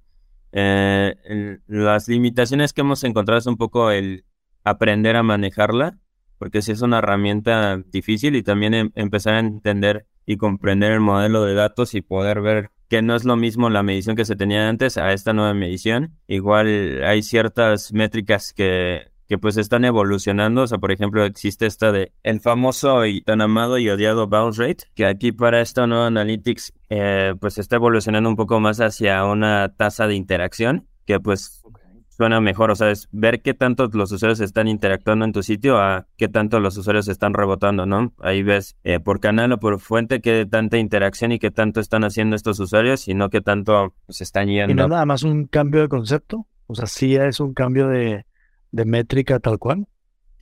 Eh, 0.52 1.59
las 1.66 2.09
limitaciones 2.09 2.73
que 2.73 2.82
hemos 2.82 3.02
encontrado 3.04 3.38
es 3.38 3.47
un 3.47 3.56
poco 3.56 3.90
el 3.90 4.25
aprender 4.64 5.16
a 5.16 5.23
manejarla, 5.23 5.99
porque 6.38 6.62
si 6.62 6.73
es 6.73 6.82
una 6.82 6.99
herramienta 6.99 7.78
difícil 7.87 8.37
y 8.37 8.42
también 8.42 8.75
em, 8.75 8.90
empezar 8.94 9.35
a 9.35 9.40
entender 9.40 10.06
y 10.26 10.37
comprender 10.37 10.92
el 10.92 11.00
modelo 11.00 11.44
de 11.44 11.54
datos 11.54 11.94
y 11.94 12.02
poder 12.02 12.40
ver 12.40 12.71
que 12.88 13.02
no 13.02 13.16
es 13.16 13.25
lo 13.25 13.37
mismo 13.37 13.71
la 13.71 13.82
medición 13.82 14.16
que 14.16 14.25
se 14.25 14.37
tenía 14.37 14.68
antes 14.68 14.99
a 14.99 15.12
esta 15.12 15.32
nueva 15.32 15.54
medición. 15.54 16.18
Igual 16.26 17.02
hay 17.04 17.23
ciertas 17.23 17.92
métricas 17.92 18.52
que 18.52 19.12
que 19.33 19.39
pues 19.39 19.57
están 19.57 19.87
evolucionando. 19.87 20.61
O 20.61 20.67
sea, 20.67 20.77
por 20.77 20.93
ejemplo, 20.93 21.25
existe 21.25 21.65
esta 21.65 21.91
de 21.91 22.12
el 22.23 22.41
famoso 22.41 23.07
y 23.07 23.23
tan 23.23 23.41
amado 23.41 23.79
y 23.79 23.89
odiado 23.89 24.27
bounce 24.27 24.62
rate, 24.62 24.85
que 24.95 25.07
aquí 25.07 25.33
para 25.33 25.62
esta 25.62 25.87
nueva 25.87 26.09
Analytics 26.09 26.75
eh, 26.91 27.33
pues 27.41 27.57
está 27.57 27.77
evolucionando 27.77 28.29
un 28.29 28.37
poco 28.37 28.61
más 28.61 28.83
hacia 28.83 29.25
una 29.25 29.73
tasa 29.75 30.07
de 30.07 30.17
interacción, 30.17 30.87
que 31.07 31.19
pues 31.19 31.62
suena 32.11 32.43
mejor. 32.43 32.73
O 32.73 32.77
sea, 32.77 32.91
es 32.91 33.09
ver 33.11 33.41
qué 33.41 33.55
tanto 33.55 33.89
los 33.91 34.12
usuarios 34.12 34.41
están 34.41 34.69
interactuando 34.69 35.25
en 35.25 35.33
tu 35.33 35.43
sitio 35.43 35.79
a 35.79 36.07
qué 36.19 36.29
tanto 36.29 36.61
los 36.61 36.77
usuarios 36.77 37.09
están 37.09 37.33
rebotando, 37.33 37.87
¿no? 37.87 38.12
Ahí 38.21 38.43
ves 38.43 38.77
eh, 38.85 39.01
por 39.01 39.19
canal 39.19 39.51
o 39.53 39.59
por 39.59 39.81
fuente 39.81 40.21
qué 40.21 40.45
tanta 40.45 40.77
interacción 40.77 41.33
y 41.33 41.39
qué 41.39 41.51
tanto 41.51 41.81
están 41.81 42.05
haciendo 42.05 42.37
estos 42.37 42.61
usuarios 42.61 43.09
y 43.09 43.15
no 43.15 43.31
qué 43.31 43.41
tanto 43.41 43.95
se 43.95 44.05
pues, 44.05 44.21
están 44.21 44.49
yendo. 44.49 44.73
Y 44.73 44.75
no 44.75 44.89
nada 44.89 45.07
más 45.07 45.23
un 45.23 45.47
cambio 45.47 45.81
de 45.81 45.89
concepto. 45.89 46.47
O 46.67 46.75
sea, 46.75 46.87
sí 46.87 47.17
es 47.17 47.41
un 47.41 47.55
cambio 47.55 47.89
de, 47.89 48.27
de 48.73 48.85
métrica 48.85 49.38
tal 49.38 49.59
cual. 49.59 49.87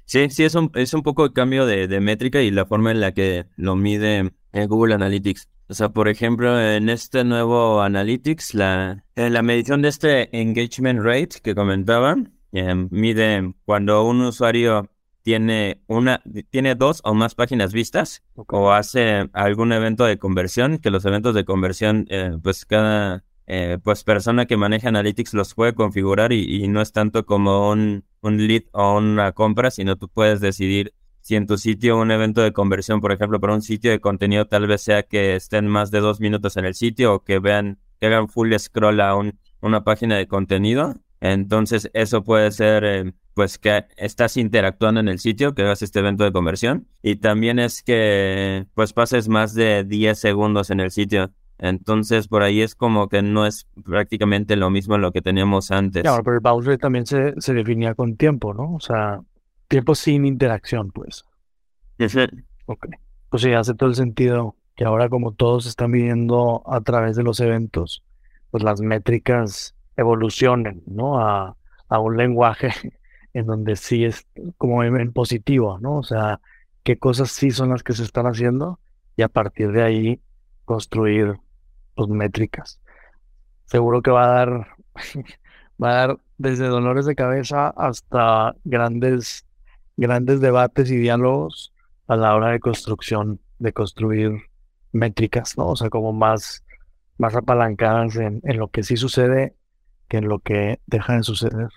Sí, 0.06 0.28
sí, 0.30 0.42
es 0.42 0.54
un, 0.56 0.72
es 0.74 0.92
un 0.94 1.02
poco 1.02 1.24
el 1.24 1.32
cambio 1.32 1.66
de, 1.66 2.00
métrica 2.00 2.42
y 2.42 2.50
la 2.50 2.66
forma 2.66 2.90
en 2.90 3.00
la 3.00 3.12
que 3.12 3.46
lo 3.56 3.76
mide 3.76 4.32
eh, 4.52 4.66
Google 4.66 4.94
Analytics. 4.94 5.48
O 5.68 5.74
sea, 5.74 5.90
por 5.90 6.08
ejemplo, 6.08 6.60
en 6.60 6.88
este 6.88 7.22
nuevo 7.22 7.80
Analytics, 7.80 8.54
la, 8.54 9.04
en 9.14 9.32
la 9.32 9.42
medición 9.42 9.82
de 9.82 9.88
este 9.88 10.40
engagement 10.40 11.00
rate 11.00 11.40
que 11.40 11.54
comentaba, 11.54 12.16
eh, 12.50 12.74
mide 12.90 13.54
cuando 13.64 14.04
un 14.04 14.22
usuario 14.22 14.90
tiene 15.22 15.80
una, 15.86 16.22
tiene 16.50 16.74
dos 16.74 17.00
o 17.04 17.14
más 17.14 17.36
páginas 17.36 17.72
vistas 17.72 18.24
o 18.34 18.72
hace 18.72 19.30
algún 19.32 19.72
evento 19.72 20.04
de 20.04 20.18
conversión, 20.18 20.78
que 20.78 20.90
los 20.90 21.04
eventos 21.04 21.36
de 21.36 21.44
conversión, 21.44 22.06
eh, 22.10 22.36
pues 22.42 22.64
cada 22.64 23.22
pues 23.82 24.04
persona 24.04 24.46
que 24.46 24.56
maneja 24.56 24.88
Analytics 24.88 25.34
los 25.34 25.54
puede 25.54 25.74
configurar 25.74 26.32
y, 26.32 26.68
no 26.68 26.80
es 26.80 26.92
tanto 26.92 27.26
como 27.26 27.70
un 27.70 28.04
un 28.22 28.46
lead 28.46 28.64
o 28.72 28.98
una 28.98 29.32
compra, 29.32 29.70
sino 29.70 29.96
tú 29.96 30.08
puedes 30.08 30.40
decidir 30.40 30.94
si 31.20 31.36
en 31.36 31.46
tu 31.46 31.58
sitio 31.58 31.98
un 31.98 32.10
evento 32.10 32.40
de 32.40 32.52
conversión, 32.52 33.00
por 33.00 33.12
ejemplo, 33.12 33.40
para 33.40 33.54
un 33.54 33.62
sitio 33.62 33.90
de 33.90 34.00
contenido 34.00 34.46
tal 34.46 34.66
vez 34.66 34.82
sea 34.82 35.02
que 35.02 35.36
estén 35.36 35.66
más 35.66 35.90
de 35.90 36.00
dos 36.00 36.20
minutos 36.20 36.56
en 36.56 36.64
el 36.64 36.74
sitio 36.74 37.14
o 37.14 37.24
que 37.24 37.38
vean, 37.38 37.78
que 38.00 38.06
hagan 38.06 38.28
full 38.28 38.52
scroll 38.58 39.00
a 39.00 39.14
una 39.60 39.84
página 39.84 40.16
de 40.16 40.26
contenido. 40.26 40.94
Entonces 41.20 41.90
eso 41.92 42.24
puede 42.24 42.50
ser 42.50 42.84
eh, 42.84 43.12
pues 43.34 43.58
que 43.58 43.84
estás 43.98 44.38
interactuando 44.38 45.00
en 45.00 45.08
el 45.08 45.18
sitio, 45.18 45.54
que 45.54 45.62
hagas 45.62 45.82
este 45.82 45.98
evento 45.98 46.24
de 46.24 46.32
conversión. 46.32 46.88
Y 47.02 47.16
también 47.16 47.58
es 47.58 47.82
que 47.82 48.66
pues 48.74 48.94
pases 48.94 49.28
más 49.28 49.54
de 49.54 49.84
10 49.84 50.18
segundos 50.18 50.70
en 50.70 50.80
el 50.80 50.90
sitio. 50.90 51.30
Entonces, 51.60 52.26
por 52.26 52.42
ahí 52.42 52.62
es 52.62 52.74
como 52.74 53.08
que 53.08 53.20
no 53.20 53.46
es 53.46 53.66
prácticamente 53.84 54.56
lo 54.56 54.70
mismo 54.70 54.96
lo 54.96 55.12
que 55.12 55.20
teníamos 55.20 55.70
antes. 55.70 56.02
Claro, 56.02 56.24
pero 56.24 56.36
el 56.36 56.40
bounce 56.40 56.78
también 56.78 57.04
se, 57.06 57.34
se 57.38 57.52
definía 57.52 57.94
con 57.94 58.16
tiempo, 58.16 58.54
¿no? 58.54 58.74
O 58.74 58.80
sea, 58.80 59.20
tiempo 59.68 59.94
sin 59.94 60.24
interacción, 60.24 60.90
pues. 60.90 61.24
Sí. 61.98 62.20
Ok. 62.64 62.86
Pues 63.28 63.42
sí, 63.42 63.52
hace 63.52 63.74
todo 63.74 63.90
el 63.90 63.94
sentido 63.94 64.56
que 64.74 64.84
ahora 64.84 65.10
como 65.10 65.32
todos 65.32 65.66
están 65.66 65.92
viviendo 65.92 66.62
a 66.66 66.80
través 66.80 67.14
de 67.16 67.24
los 67.24 67.38
eventos, 67.40 68.02
pues 68.50 68.64
las 68.64 68.80
métricas 68.80 69.74
evolucionen, 69.98 70.82
¿no? 70.86 71.20
A, 71.20 71.56
a 71.90 71.98
un 71.98 72.16
lenguaje 72.16 72.72
en 73.34 73.44
donde 73.44 73.76
sí 73.76 74.06
es 74.06 74.26
como 74.56 74.82
en 74.82 75.12
positivo, 75.12 75.78
¿no? 75.78 75.98
O 75.98 76.02
sea, 76.02 76.40
qué 76.84 76.98
cosas 76.98 77.30
sí 77.30 77.50
son 77.50 77.68
las 77.68 77.82
que 77.82 77.92
se 77.92 78.02
están 78.02 78.26
haciendo 78.26 78.80
y 79.14 79.22
a 79.22 79.28
partir 79.28 79.72
de 79.72 79.82
ahí 79.82 80.20
construir 80.64 81.38
pues, 82.08 82.16
métricas. 82.16 82.80
Seguro 83.66 84.02
que 84.02 84.10
va 84.10 84.24
a 84.24 84.28
dar, 84.28 84.66
va 85.82 85.90
a 85.90 85.94
dar 85.94 86.18
desde 86.38 86.66
dolores 86.66 87.06
de 87.06 87.14
cabeza 87.14 87.68
hasta 87.68 88.54
grandes, 88.64 89.46
grandes 89.96 90.40
debates 90.40 90.90
y 90.90 90.96
diálogos 90.96 91.72
a 92.06 92.16
la 92.16 92.34
hora 92.34 92.50
de 92.50 92.60
construcción, 92.60 93.40
de 93.58 93.72
construir 93.72 94.32
métricas, 94.92 95.56
¿no? 95.56 95.68
O 95.68 95.76
sea, 95.76 95.90
como 95.90 96.12
más, 96.12 96.64
más 97.18 97.36
apalancadas 97.36 98.16
en, 98.16 98.40
en 98.44 98.58
lo 98.58 98.68
que 98.68 98.82
sí 98.82 98.96
sucede 98.96 99.54
que 100.08 100.18
en 100.18 100.28
lo 100.28 100.40
que 100.40 100.80
deja 100.86 101.14
de 101.14 101.22
suceder. 101.22 101.68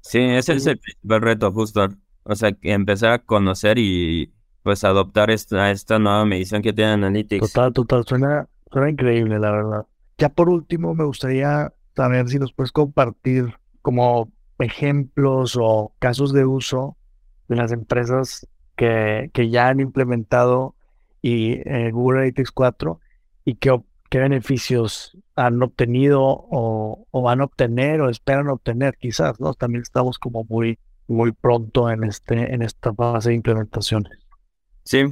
Sí, 0.00 0.20
ese 0.20 0.54
es 0.54 0.66
el 0.66 0.78
principal 0.78 1.20
reto, 1.20 1.52
justo. 1.52 1.88
O 2.22 2.34
sea, 2.36 2.52
que 2.52 2.72
empezar 2.72 3.12
a 3.12 3.18
conocer 3.18 3.76
y 3.78 4.32
pues 4.62 4.84
adoptar 4.84 5.30
esta, 5.30 5.70
esta 5.70 5.98
nueva 5.98 6.24
medición 6.24 6.62
que 6.62 6.72
tiene 6.72 6.92
Analytics. 6.92 7.52
Total, 7.52 7.72
total, 7.72 8.04
suena, 8.06 8.48
suena 8.70 8.90
increíble, 8.90 9.38
la 9.38 9.50
verdad. 9.50 9.86
Ya 10.18 10.28
por 10.28 10.48
último, 10.48 10.94
me 10.94 11.04
gustaría 11.04 11.72
saber 11.94 12.28
si 12.28 12.38
nos 12.38 12.52
puedes 12.52 12.72
compartir 12.72 13.54
como 13.82 14.32
ejemplos 14.58 15.56
o 15.60 15.92
casos 15.98 16.32
de 16.32 16.44
uso 16.44 16.96
de 17.48 17.56
las 17.56 17.72
empresas 17.72 18.46
que, 18.74 19.30
que 19.32 19.50
ya 19.50 19.68
han 19.68 19.80
implementado 19.80 20.74
y, 21.22 21.60
eh, 21.68 21.90
Google 21.92 22.18
Analytics 22.18 22.52
4 22.52 23.00
y 23.44 23.56
qué 23.56 23.80
beneficios 24.10 25.16
han 25.34 25.62
obtenido 25.62 26.22
o, 26.22 27.06
van 27.12 27.40
a 27.40 27.44
obtener 27.44 28.00
o 28.00 28.08
esperan 28.08 28.48
obtener, 28.48 28.96
quizás, 28.96 29.40
¿no? 29.40 29.54
También 29.54 29.82
estamos 29.82 30.18
como 30.18 30.44
muy, 30.44 30.78
muy 31.08 31.32
pronto 31.32 31.90
en, 31.90 32.04
este, 32.04 32.54
en 32.54 32.62
esta 32.62 32.94
fase 32.94 33.30
de 33.30 33.34
implementaciones. 33.34 34.12
Sí. 34.84 35.04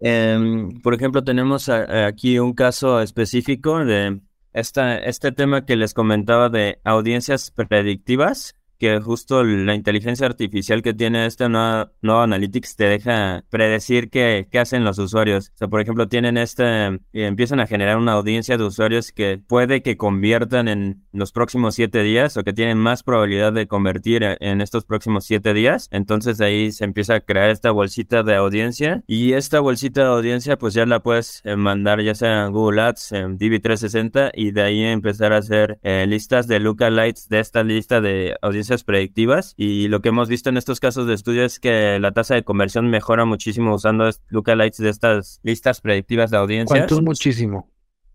Em, 0.00 0.80
por 0.80 0.94
ejemplo, 0.94 1.22
tenemos 1.22 1.68
aquí 1.68 2.38
un 2.38 2.54
caso 2.54 3.00
específico 3.00 3.84
de 3.84 4.20
esta, 4.52 4.98
este 4.98 5.32
tema 5.32 5.64
que 5.64 5.76
les 5.76 5.94
comentaba 5.94 6.48
de 6.48 6.80
audiencias 6.84 7.50
predictivas 7.50 8.54
que 8.80 8.98
justo 9.00 9.44
la 9.44 9.74
inteligencia 9.74 10.26
artificial 10.26 10.82
que 10.82 10.94
tiene 10.94 11.26
este 11.26 11.48
nuevo, 11.50 11.90
nuevo 12.00 12.22
Analytics 12.22 12.76
te 12.76 12.84
deja 12.84 13.44
predecir 13.50 14.08
qué, 14.10 14.48
qué, 14.50 14.58
hacen 14.58 14.84
los 14.84 14.98
usuarios. 14.98 15.50
O 15.54 15.58
sea, 15.58 15.68
por 15.68 15.82
ejemplo, 15.82 16.08
tienen 16.08 16.38
este, 16.38 16.98
y 17.12 17.22
empiezan 17.22 17.60
a 17.60 17.66
generar 17.66 17.98
una 17.98 18.12
audiencia 18.12 18.56
de 18.56 18.64
usuarios 18.64 19.12
que 19.12 19.38
puede 19.38 19.82
que 19.82 19.98
conviertan 19.98 20.66
en 20.68 21.04
los 21.12 21.30
próximos 21.30 21.74
siete 21.74 22.02
días 22.02 22.38
o 22.38 22.42
que 22.42 22.54
tienen 22.54 22.78
más 22.78 23.02
probabilidad 23.02 23.52
de 23.52 23.66
convertir 23.68 24.24
en 24.40 24.62
estos 24.62 24.86
próximos 24.86 25.26
siete 25.26 25.52
días. 25.52 25.88
Entonces 25.90 26.40
ahí 26.40 26.72
se 26.72 26.84
empieza 26.84 27.16
a 27.16 27.20
crear 27.20 27.50
esta 27.50 27.72
bolsita 27.72 28.22
de 28.22 28.34
audiencia 28.34 29.04
y 29.06 29.34
esta 29.34 29.60
bolsita 29.60 30.02
de 30.04 30.08
audiencia 30.08 30.56
pues 30.56 30.72
ya 30.72 30.86
la 30.86 31.00
puedes 31.00 31.42
eh, 31.44 31.54
mandar 31.56 32.00
ya 32.00 32.14
sea 32.14 32.46
en 32.46 32.52
Google 32.52 32.80
Ads, 32.80 33.12
en 33.12 33.38
DB360 33.38 34.30
y 34.34 34.52
de 34.52 34.62
ahí 34.62 34.82
empezar 34.84 35.34
a 35.34 35.38
hacer 35.38 35.78
eh, 35.82 36.06
listas 36.08 36.46
de 36.48 36.60
lookalikes 36.60 37.28
de 37.28 37.40
esta 37.40 37.62
lista 37.62 38.00
de 38.00 38.36
audiencia 38.40 38.69
predictivas 38.84 39.54
y 39.56 39.88
lo 39.88 40.00
que 40.00 40.10
hemos 40.10 40.28
visto 40.28 40.48
en 40.48 40.56
estos 40.56 40.80
casos 40.80 41.06
de 41.06 41.14
estudio 41.14 41.44
es 41.44 41.60
que 41.60 41.98
la 41.98 42.12
tasa 42.12 42.34
de 42.34 42.44
conversión 42.44 42.88
mejora 42.88 43.24
muchísimo 43.24 43.74
usando 43.74 44.08
lookalikes 44.28 44.78
de 44.78 44.88
estas 44.88 45.40
listas 45.42 45.80
predictivas 45.80 46.30
de 46.30 46.36
audiencias. 46.38 46.78
¿Cuánto 46.78 46.94
es 46.96 47.02
muchísimo? 47.02 47.68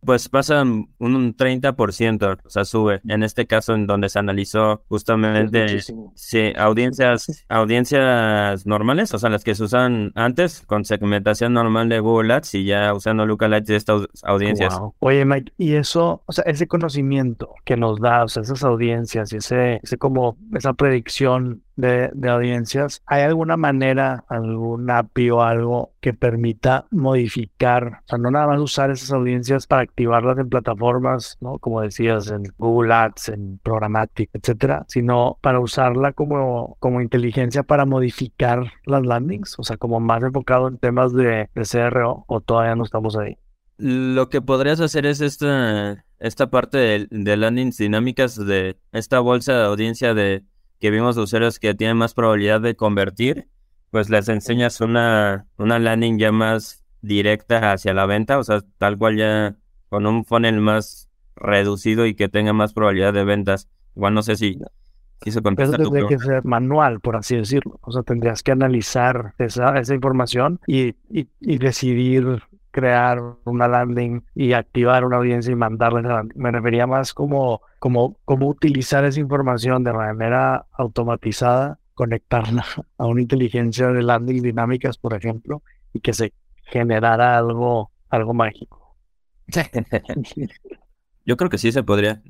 Pues 0.06 0.30
pasa 0.30 0.62
un 0.62 1.36
30%, 1.36 2.38
o 2.44 2.50
sea, 2.50 2.65
sube. 2.65 3.02
En 3.08 3.24
este 3.24 3.48
caso, 3.48 3.74
en 3.74 3.88
donde 3.88 4.10
se 4.10 4.20
analizó 4.20 4.84
justamente 4.88 5.82
sí, 6.15 6.54
audiencias, 6.58 7.46
audiencias 7.50 8.65
normales, 8.65 9.13
o 9.13 9.20
sea, 9.20 9.30
las 9.30 9.44
que 9.44 9.56
se 9.56 9.63
usan 9.63 10.12
antes 10.15 10.62
con 10.65 10.86
segmentación 10.86 11.54
normal 11.54 11.89
de 11.89 12.00
Google 12.00 12.34
Ads 12.34 12.56
y 12.56 12.65
ya 12.65 12.94
usando 12.94 13.26
lookalikes 13.26 13.68
de 13.68 13.76
estas 13.76 14.08
audiencias. 14.24 14.80
Oye, 15.00 15.26
Mike, 15.26 15.54
y 15.58 15.74
eso, 15.74 16.24
o 16.26 16.32
sea, 16.32 16.44
ese 16.48 16.68
conocimiento 16.68 17.54
que 17.63 17.78
nos 17.78 18.00
da, 18.00 18.24
o 18.24 18.28
sea, 18.28 18.44
esas 18.44 18.63
audiencias 18.63 19.34
y 19.34 19.38
ese, 19.38 19.80
ese 19.84 19.98
como 19.98 20.38
esa 20.54 20.74
predicción 20.74 21.64
de, 21.75 22.09
de, 22.13 22.29
audiencias, 22.29 23.01
¿hay 23.05 23.23
alguna 23.23 23.57
manera, 23.57 24.23
algún 24.29 24.89
API 24.89 25.29
o 25.31 25.41
algo 25.41 25.93
que 26.01 26.13
permita 26.13 26.85
modificar, 26.91 28.01
o 28.03 28.07
sea, 28.07 28.17
no 28.17 28.31
nada 28.31 28.47
más 28.47 28.59
usar 28.59 28.91
esas 28.91 29.11
audiencias 29.11 29.67
para 29.67 29.81
activarlas 29.81 30.38
en 30.38 30.49
plataformas, 30.49 31.38
¿no? 31.41 31.59
Como 31.59 31.81
decías, 31.81 32.29
en 32.31 32.43
Google 32.57 32.93
Ads, 32.93 33.29
en 33.29 33.59
Programmatic, 33.59 34.29
etcétera, 34.33 34.85
sino 34.88 35.38
para 35.41 35.59
usarla 35.59 36.13
como, 36.13 36.77
como 36.79 37.01
inteligencia 37.01 37.63
para 37.63 37.85
modificar 37.85 38.71
las 38.85 39.05
landings, 39.05 39.55
o 39.57 39.63
sea, 39.63 39.77
como 39.77 39.99
más 39.99 40.23
enfocado 40.23 40.67
en 40.67 40.77
temas 40.77 41.13
de, 41.13 41.49
de 41.53 41.63
CRO, 41.63 42.25
o 42.27 42.41
todavía 42.41 42.75
no 42.75 42.83
estamos 42.83 43.17
ahí? 43.17 43.38
Lo 43.77 44.29
que 44.29 44.41
podrías 44.41 44.79
hacer 44.79 45.05
es 45.05 45.19
esta, 45.19 46.05
esta 46.19 46.49
parte 46.49 46.77
de, 46.77 47.07
de 47.09 47.38
landings 47.38 47.77
dinámicas 47.77 48.38
de 48.38 48.77
esta 48.93 49.19
bolsa 49.19 49.53
de 49.53 49.65
audiencia 49.65 50.13
de 50.13 50.43
que 50.79 50.91
vimos 50.91 51.17
usuarios 51.17 51.59
que 51.59 51.73
tienen 51.73 51.97
más 51.97 52.13
probabilidad 52.13 52.61
de 52.61 52.75
convertir, 52.75 53.47
pues 53.91 54.09
les 54.09 54.27
enseñas 54.29 54.81
una, 54.81 55.47
una 55.57 55.79
landing 55.79 56.17
ya 56.17 56.31
más 56.31 56.83
directa 57.01 57.71
hacia 57.71 57.93
la 57.93 58.05
venta, 58.05 58.39
o 58.39 58.43
sea, 58.43 58.61
tal 58.77 58.97
cual 58.97 59.17
ya 59.17 59.55
con 59.89 60.05
un 60.05 60.25
funnel 60.25 60.59
más 60.59 61.09
reducido 61.35 62.05
y 62.05 62.15
que 62.15 62.29
tenga 62.29 62.53
más 62.53 62.73
probabilidad 62.73 63.13
de 63.13 63.23
ventas. 63.23 63.69
Igual 63.95 64.13
no 64.13 64.23
sé 64.23 64.35
si 64.35 64.59
quiso 65.19 65.41
contestar 65.41 65.79
Eso 65.79 65.91
tendría 65.91 66.09
que 66.09 66.19
ser 66.19 66.43
manual, 66.43 66.99
por 66.99 67.15
así 67.15 67.35
decirlo. 67.35 67.79
O 67.81 67.91
sea, 67.91 68.03
tendrías 68.03 68.43
que 68.43 68.51
analizar 68.51 69.33
esa, 69.38 69.77
esa 69.79 69.93
información 69.93 70.59
y, 70.67 70.95
y 71.09 71.57
decidir 71.57 72.41
crear 72.75 73.21
una 73.45 73.69
landing 73.69 74.21
y 74.35 74.51
activar 74.51 75.05
una 75.05 75.15
audiencia 75.15 75.49
y 75.49 75.55
mandarle 75.55 76.01
Me 76.35 76.51
refería 76.51 76.85
más 76.85 77.13
como, 77.13 77.61
como, 77.79 78.17
como 78.25 78.49
utilizar 78.49 79.05
esa 79.05 79.21
información 79.21 79.85
de 79.85 79.93
manera 79.93 80.65
automatizada, 80.73 81.79
conectarla 81.93 82.65
a 82.97 83.05
una 83.05 83.21
inteligencia 83.21 83.88
de 83.88 84.03
landing 84.03 84.41
dinámicas, 84.41 84.97
por 84.97 85.13
ejemplo, 85.13 85.63
y 85.93 86.01
que 86.01 86.11
se 86.11 86.33
generara 86.63 87.38
algo, 87.38 87.91
algo 88.09 88.33
mágico. 88.33 88.97
Yo 91.25 91.38
creo 91.38 91.49
que 91.49 91.57
sí 91.57 91.71
se 91.71 91.81
podría. 91.81 92.21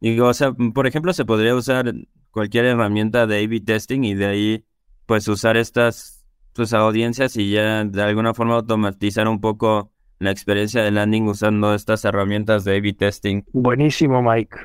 Digo, 0.00 0.26
o 0.26 0.34
sea, 0.34 0.50
por 0.74 0.88
ejemplo, 0.88 1.12
se 1.12 1.24
podría 1.24 1.54
usar 1.54 1.94
cualquier 2.32 2.64
herramienta 2.64 3.28
de 3.28 3.44
A-B 3.44 3.60
testing 3.60 4.02
y 4.02 4.14
de 4.14 4.26
ahí, 4.26 4.64
pues, 5.06 5.28
usar 5.28 5.56
estas 5.56 6.23
tus 6.54 6.72
audiencias 6.72 7.36
y 7.36 7.50
ya 7.50 7.84
de 7.84 8.02
alguna 8.02 8.32
forma 8.32 8.54
automatizar 8.54 9.28
un 9.28 9.40
poco 9.40 9.90
la 10.18 10.30
experiencia 10.30 10.82
de 10.82 10.90
landing 10.90 11.24
usando 11.24 11.74
estas 11.74 12.04
herramientas 12.04 12.64
de 12.64 12.78
A-B 12.78 12.94
testing. 12.94 13.42
Buenísimo, 13.52 14.22
Mike. 14.22 14.56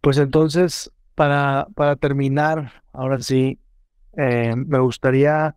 Pues 0.00 0.18
entonces, 0.18 0.90
para, 1.14 1.66
para 1.74 1.96
terminar, 1.96 2.82
ahora 2.92 3.20
sí, 3.20 3.58
eh, 4.16 4.54
me 4.56 4.78
gustaría 4.80 5.56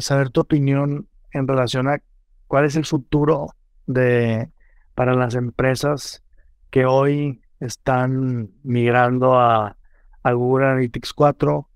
saber 0.00 0.30
tu 0.30 0.40
opinión 0.40 1.06
en 1.32 1.46
relación 1.46 1.86
a 1.86 2.00
cuál 2.48 2.64
es 2.64 2.74
el 2.74 2.84
futuro 2.84 3.54
de 3.86 4.50
para 4.94 5.14
las 5.14 5.36
empresas 5.36 6.24
que 6.70 6.84
hoy 6.84 7.40
están 7.60 8.50
migrando 8.64 9.38
a, 9.38 9.76
a 10.24 10.32
Google 10.32 10.66
Analytics 10.66 11.12
4 11.12 11.68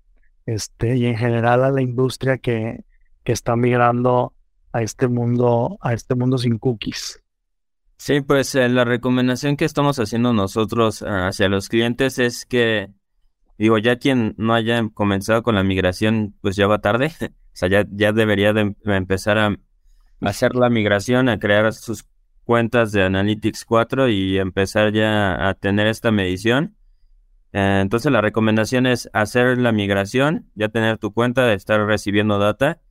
este, 0.45 0.97
y 0.97 1.05
en 1.05 1.15
general 1.15 1.63
a 1.63 1.71
la 1.71 1.81
industria 1.81 2.37
que, 2.37 2.83
que 3.23 3.31
está 3.31 3.55
migrando 3.55 4.33
a 4.71 4.81
este 4.81 5.07
mundo, 5.07 5.77
a 5.81 5.93
este 5.93 6.15
mundo 6.15 6.37
sin 6.37 6.57
cookies. 6.57 7.21
Sí, 7.97 8.21
pues 8.21 8.53
eh, 8.55 8.67
la 8.67 8.83
recomendación 8.83 9.55
que 9.55 9.65
estamos 9.65 9.97
haciendo 9.99 10.33
nosotros 10.33 11.03
ah, 11.03 11.27
hacia 11.27 11.47
los 11.47 11.69
clientes 11.69 12.19
es 12.19 12.45
que 12.45 12.89
digo, 13.57 13.77
ya 13.77 13.97
quien 13.97 14.35
no 14.37 14.53
haya 14.53 14.81
comenzado 14.93 15.43
con 15.43 15.55
la 15.55 15.63
migración, 15.63 16.35
pues 16.41 16.55
ya 16.55 16.67
va 16.67 16.79
tarde. 16.79 17.13
o 17.21 17.29
sea, 17.53 17.69
ya, 17.69 17.85
ya 17.91 18.11
debería 18.11 18.51
de 18.51 18.61
em, 18.61 18.75
empezar 18.85 19.37
a 19.37 19.55
hacer 20.21 20.55
la 20.55 20.69
migración, 20.69 21.29
a 21.29 21.39
crear 21.39 21.71
sus 21.73 22.05
cuentas 22.43 22.91
de 22.91 23.03
Analytics 23.03 23.63
4 23.63 24.09
y 24.09 24.37
empezar 24.37 24.91
ya 24.91 25.47
a 25.47 25.53
tener 25.53 25.87
esta 25.87 26.11
medición. 26.11 26.75
Eh, 27.53 27.79
entonces 27.81 28.11
la 28.11 28.21
recomendación 28.21 28.87
es 28.87 29.09
hacer 29.13 29.57
la 29.59 29.71
migración, 29.71 30.49
ya 30.55 30.69
tener 30.69 30.97
tu 30.97 31.13
cuenta, 31.13 31.53
estar 31.53 31.85
recibiendo 31.85 32.39
data 32.39 32.81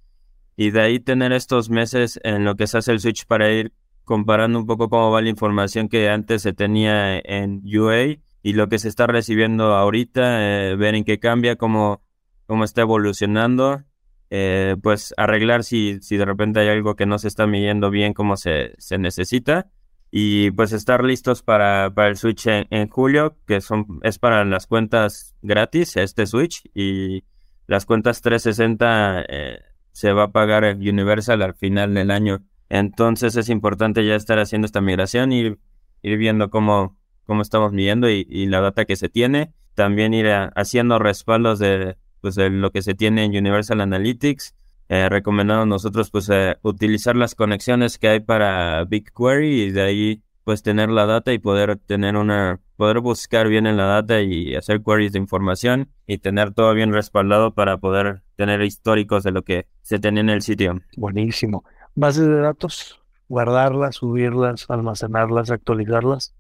y 0.56 0.70
de 0.70 0.80
ahí 0.80 1.00
tener 1.00 1.32
estos 1.32 1.70
meses 1.70 2.20
en 2.24 2.44
lo 2.44 2.56
que 2.56 2.66
se 2.66 2.78
hace 2.78 2.92
el 2.92 3.00
switch 3.00 3.26
para 3.26 3.50
ir 3.50 3.72
comparando 4.04 4.58
un 4.58 4.66
poco 4.66 4.88
cómo 4.88 5.10
va 5.10 5.22
la 5.22 5.28
información 5.28 5.88
que 5.88 6.08
antes 6.08 6.42
se 6.42 6.52
tenía 6.52 7.18
en 7.18 7.62
UA 7.64 8.18
y 8.42 8.52
lo 8.54 8.68
que 8.68 8.78
se 8.78 8.88
está 8.88 9.06
recibiendo 9.06 9.74
ahorita, 9.74 10.70
eh, 10.70 10.76
ver 10.76 10.94
en 10.94 11.04
qué 11.04 11.18
cambia, 11.18 11.56
cómo, 11.56 12.02
cómo 12.46 12.64
está 12.64 12.80
evolucionando, 12.82 13.82
eh, 14.30 14.76
pues 14.82 15.14
arreglar 15.16 15.62
si, 15.62 16.00
si 16.00 16.16
de 16.16 16.24
repente 16.24 16.60
hay 16.60 16.68
algo 16.68 16.96
que 16.96 17.06
no 17.06 17.18
se 17.18 17.28
está 17.28 17.46
midiendo 17.46 17.90
bien 17.90 18.14
como 18.14 18.36
se, 18.36 18.74
se 18.78 18.98
necesita 18.98 19.70
y 20.14 20.50
pues 20.50 20.72
estar 20.72 21.02
listos 21.02 21.42
para, 21.42 21.90
para 21.94 22.08
el 22.08 22.16
Switch 22.16 22.46
en, 22.46 22.88
julio, 22.90 23.38
que 23.46 23.62
son 23.62 23.98
es 24.02 24.18
para 24.18 24.44
las 24.44 24.66
cuentas 24.66 25.34
gratis, 25.40 25.96
este 25.96 26.26
Switch, 26.26 26.62
y 26.74 27.24
las 27.66 27.86
cuentas 27.86 28.20
360 28.20 29.24
eh, 29.26 29.58
se 29.92 30.12
va 30.12 30.24
a 30.24 30.32
pagar 30.32 30.64
Universal 30.76 31.42
al 31.42 31.54
final 31.54 31.94
del 31.94 32.10
año. 32.10 32.42
Entonces 32.68 33.36
es 33.36 33.48
importante 33.48 34.04
ya 34.06 34.14
estar 34.14 34.38
haciendo 34.38 34.66
esta 34.66 34.80
migración 34.80 35.32
y 35.32 35.56
ir 36.02 36.18
viendo 36.18 36.50
cómo, 36.50 36.96
cómo 37.24 37.42
estamos 37.42 37.72
midiendo 37.72 38.08
y, 38.10 38.46
la 38.46 38.60
data 38.60 38.84
que 38.84 38.96
se 38.96 39.08
tiene. 39.08 39.52
También 39.74 40.14
ir 40.14 40.26
haciendo 40.54 40.98
respaldos 40.98 41.58
de, 41.58 41.96
pues, 42.20 42.36
lo 42.36 42.70
que 42.72 42.82
se 42.82 42.94
tiene 42.94 43.24
en 43.24 43.36
Universal 43.36 43.80
Analytics. 43.80 44.54
Eh, 44.88 45.08
recomendamos 45.08 45.66
nosotros 45.66 46.10
pues 46.10 46.28
eh, 46.30 46.56
utilizar 46.62 47.16
las 47.16 47.34
conexiones 47.34 47.98
que 47.98 48.08
hay 48.08 48.20
para 48.20 48.84
BigQuery 48.84 49.62
y 49.62 49.70
de 49.70 49.82
ahí 49.82 50.22
pues 50.44 50.62
tener 50.62 50.90
la 50.90 51.06
data 51.06 51.32
y 51.32 51.38
poder 51.38 51.76
tener 51.76 52.16
una 52.16 52.60
poder 52.76 53.00
buscar 53.00 53.48
bien 53.48 53.66
en 53.66 53.76
la 53.76 53.84
data 53.84 54.20
y 54.22 54.56
hacer 54.56 54.82
queries 54.82 55.12
de 55.12 55.18
información 55.18 55.90
y 56.06 56.18
tener 56.18 56.52
todo 56.52 56.74
bien 56.74 56.92
respaldado 56.92 57.54
para 57.54 57.78
poder 57.78 58.22
tener 58.36 58.62
históricos 58.62 59.22
de 59.22 59.30
lo 59.30 59.42
que 59.42 59.66
se 59.82 59.98
tenía 59.98 60.20
en 60.20 60.30
el 60.30 60.42
sitio. 60.42 60.80
Buenísimo. 60.96 61.64
Bases 61.94 62.26
de 62.26 62.40
datos, 62.40 63.00
guardarlas, 63.28 63.96
subirlas, 63.96 64.66
almacenarlas, 64.68 65.50
actualizarlas. 65.50 66.34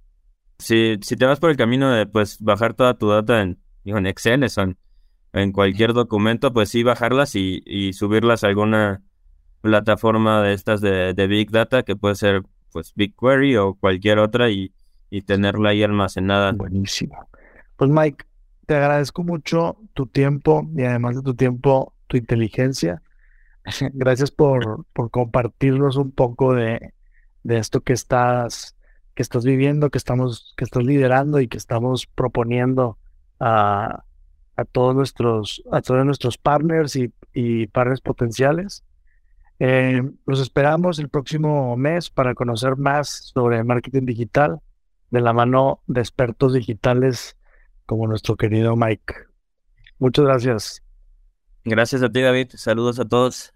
Si, 0.58 0.98
si 1.02 1.16
te 1.16 1.26
vas 1.26 1.40
por 1.40 1.50
el 1.50 1.56
camino 1.56 1.90
de 1.92 2.06
pues 2.06 2.38
bajar 2.40 2.74
toda 2.74 2.94
tu 2.94 3.08
data 3.08 3.42
en, 3.42 3.58
en 3.84 4.06
Excel, 4.06 4.48
son 4.50 4.78
en 5.32 5.52
cualquier 5.52 5.92
documento, 5.92 6.52
pues 6.52 6.68
sí 6.68 6.82
bajarlas 6.82 7.34
y, 7.36 7.62
y 7.64 7.92
subirlas 7.92 8.44
a 8.44 8.48
alguna 8.48 9.02
plataforma 9.60 10.42
de 10.42 10.52
estas 10.52 10.80
de, 10.80 11.14
de, 11.14 11.26
Big 11.26 11.50
Data, 11.50 11.82
que 11.84 11.96
puede 11.96 12.16
ser 12.16 12.42
pues 12.72 12.92
BigQuery 12.94 13.56
o 13.56 13.74
cualquier 13.74 14.18
otra 14.18 14.50
y, 14.50 14.72
y 15.10 15.22
tenerla 15.22 15.70
ahí 15.70 15.82
almacenada. 15.82 16.52
Buenísimo. 16.52 17.28
Pues 17.76 17.90
Mike, 17.90 18.24
te 18.66 18.76
agradezco 18.76 19.22
mucho 19.22 19.76
tu 19.94 20.06
tiempo 20.06 20.68
y 20.76 20.82
además 20.82 21.16
de 21.16 21.22
tu 21.22 21.34
tiempo, 21.34 21.94
tu 22.06 22.16
inteligencia. 22.16 23.02
Gracias 23.92 24.30
por, 24.30 24.86
por 24.92 25.10
compartirnos 25.10 25.96
un 25.96 26.10
poco 26.12 26.54
de, 26.54 26.94
de 27.42 27.58
esto 27.58 27.80
que 27.80 27.92
estás 27.92 28.76
que 29.14 29.22
estás 29.22 29.44
viviendo, 29.44 29.90
que 29.90 29.98
estamos, 29.98 30.54
que 30.56 30.64
estás 30.64 30.84
liderando 30.84 31.40
y 31.40 31.48
que 31.48 31.58
estamos 31.58 32.06
proponiendo 32.06 32.98
a, 33.40 34.04
a 34.56 34.64
todos 34.64 34.94
nuestros, 34.94 35.62
a 35.70 35.82
todos 35.82 36.04
nuestros 36.06 36.38
partners 36.38 36.96
y, 36.96 37.12
y 37.32 37.66
partners 37.66 38.00
potenciales. 38.00 38.84
Eh, 39.64 40.02
los 40.26 40.40
esperamos 40.40 40.98
el 40.98 41.08
próximo 41.08 41.76
mes 41.76 42.10
para 42.10 42.34
conocer 42.34 42.76
más 42.76 43.30
sobre 43.32 43.62
marketing 43.62 44.06
digital 44.06 44.58
de 45.12 45.20
la 45.20 45.32
mano 45.32 45.84
de 45.86 46.00
expertos 46.00 46.54
digitales 46.54 47.36
como 47.86 48.08
nuestro 48.08 48.36
querido 48.36 48.74
Mike. 48.74 49.14
Muchas 50.00 50.24
gracias. 50.24 50.82
Gracias 51.64 52.02
a 52.02 52.10
ti, 52.10 52.22
David. 52.22 52.48
Saludos 52.56 52.98
a 52.98 53.04
todos. 53.04 53.54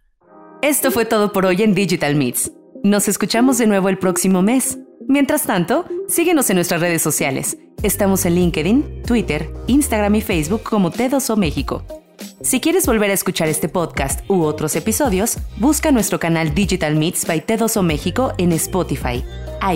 Esto 0.62 0.92
fue 0.92 1.06
todo 1.06 1.32
por 1.32 1.44
hoy 1.44 1.60
en 1.62 1.74
Digital 1.74 2.14
Meets. 2.14 2.52
Nos 2.84 3.08
escuchamos 3.08 3.58
de 3.58 3.66
nuevo 3.66 3.88
el 3.88 3.98
próximo 3.98 4.42
mes. 4.42 4.78
Mientras 5.08 5.42
tanto, 5.44 5.86
síguenos 6.06 6.48
en 6.50 6.54
nuestras 6.54 6.80
redes 6.80 7.02
sociales. 7.02 7.58
Estamos 7.82 8.24
en 8.26 8.36
LinkedIn, 8.36 9.02
Twitter, 9.02 9.50
Instagram 9.66 10.14
y 10.14 10.20
Facebook 10.20 10.62
como 10.62 10.92
T2O 10.92 11.36
México. 11.36 12.05
Si 12.42 12.60
quieres 12.60 12.86
volver 12.86 13.10
a 13.10 13.14
escuchar 13.14 13.48
este 13.48 13.68
podcast 13.68 14.20
u 14.28 14.42
otros 14.42 14.76
episodios, 14.76 15.38
busca 15.56 15.90
nuestro 15.90 16.18
canal 16.18 16.54
Digital 16.54 16.96
Meets 16.96 17.26
by 17.26 17.44
T2O 17.46 17.82
México 17.82 18.32
en 18.38 18.52
Spotify, 18.52 19.24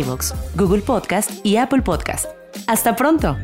iVoox, 0.00 0.33
Google 0.57 0.83
Podcast 0.83 1.31
y 1.44 1.57
Apple 1.57 1.83
Podcast. 1.83 2.26
¡Hasta 2.66 2.96
pronto! 2.96 3.37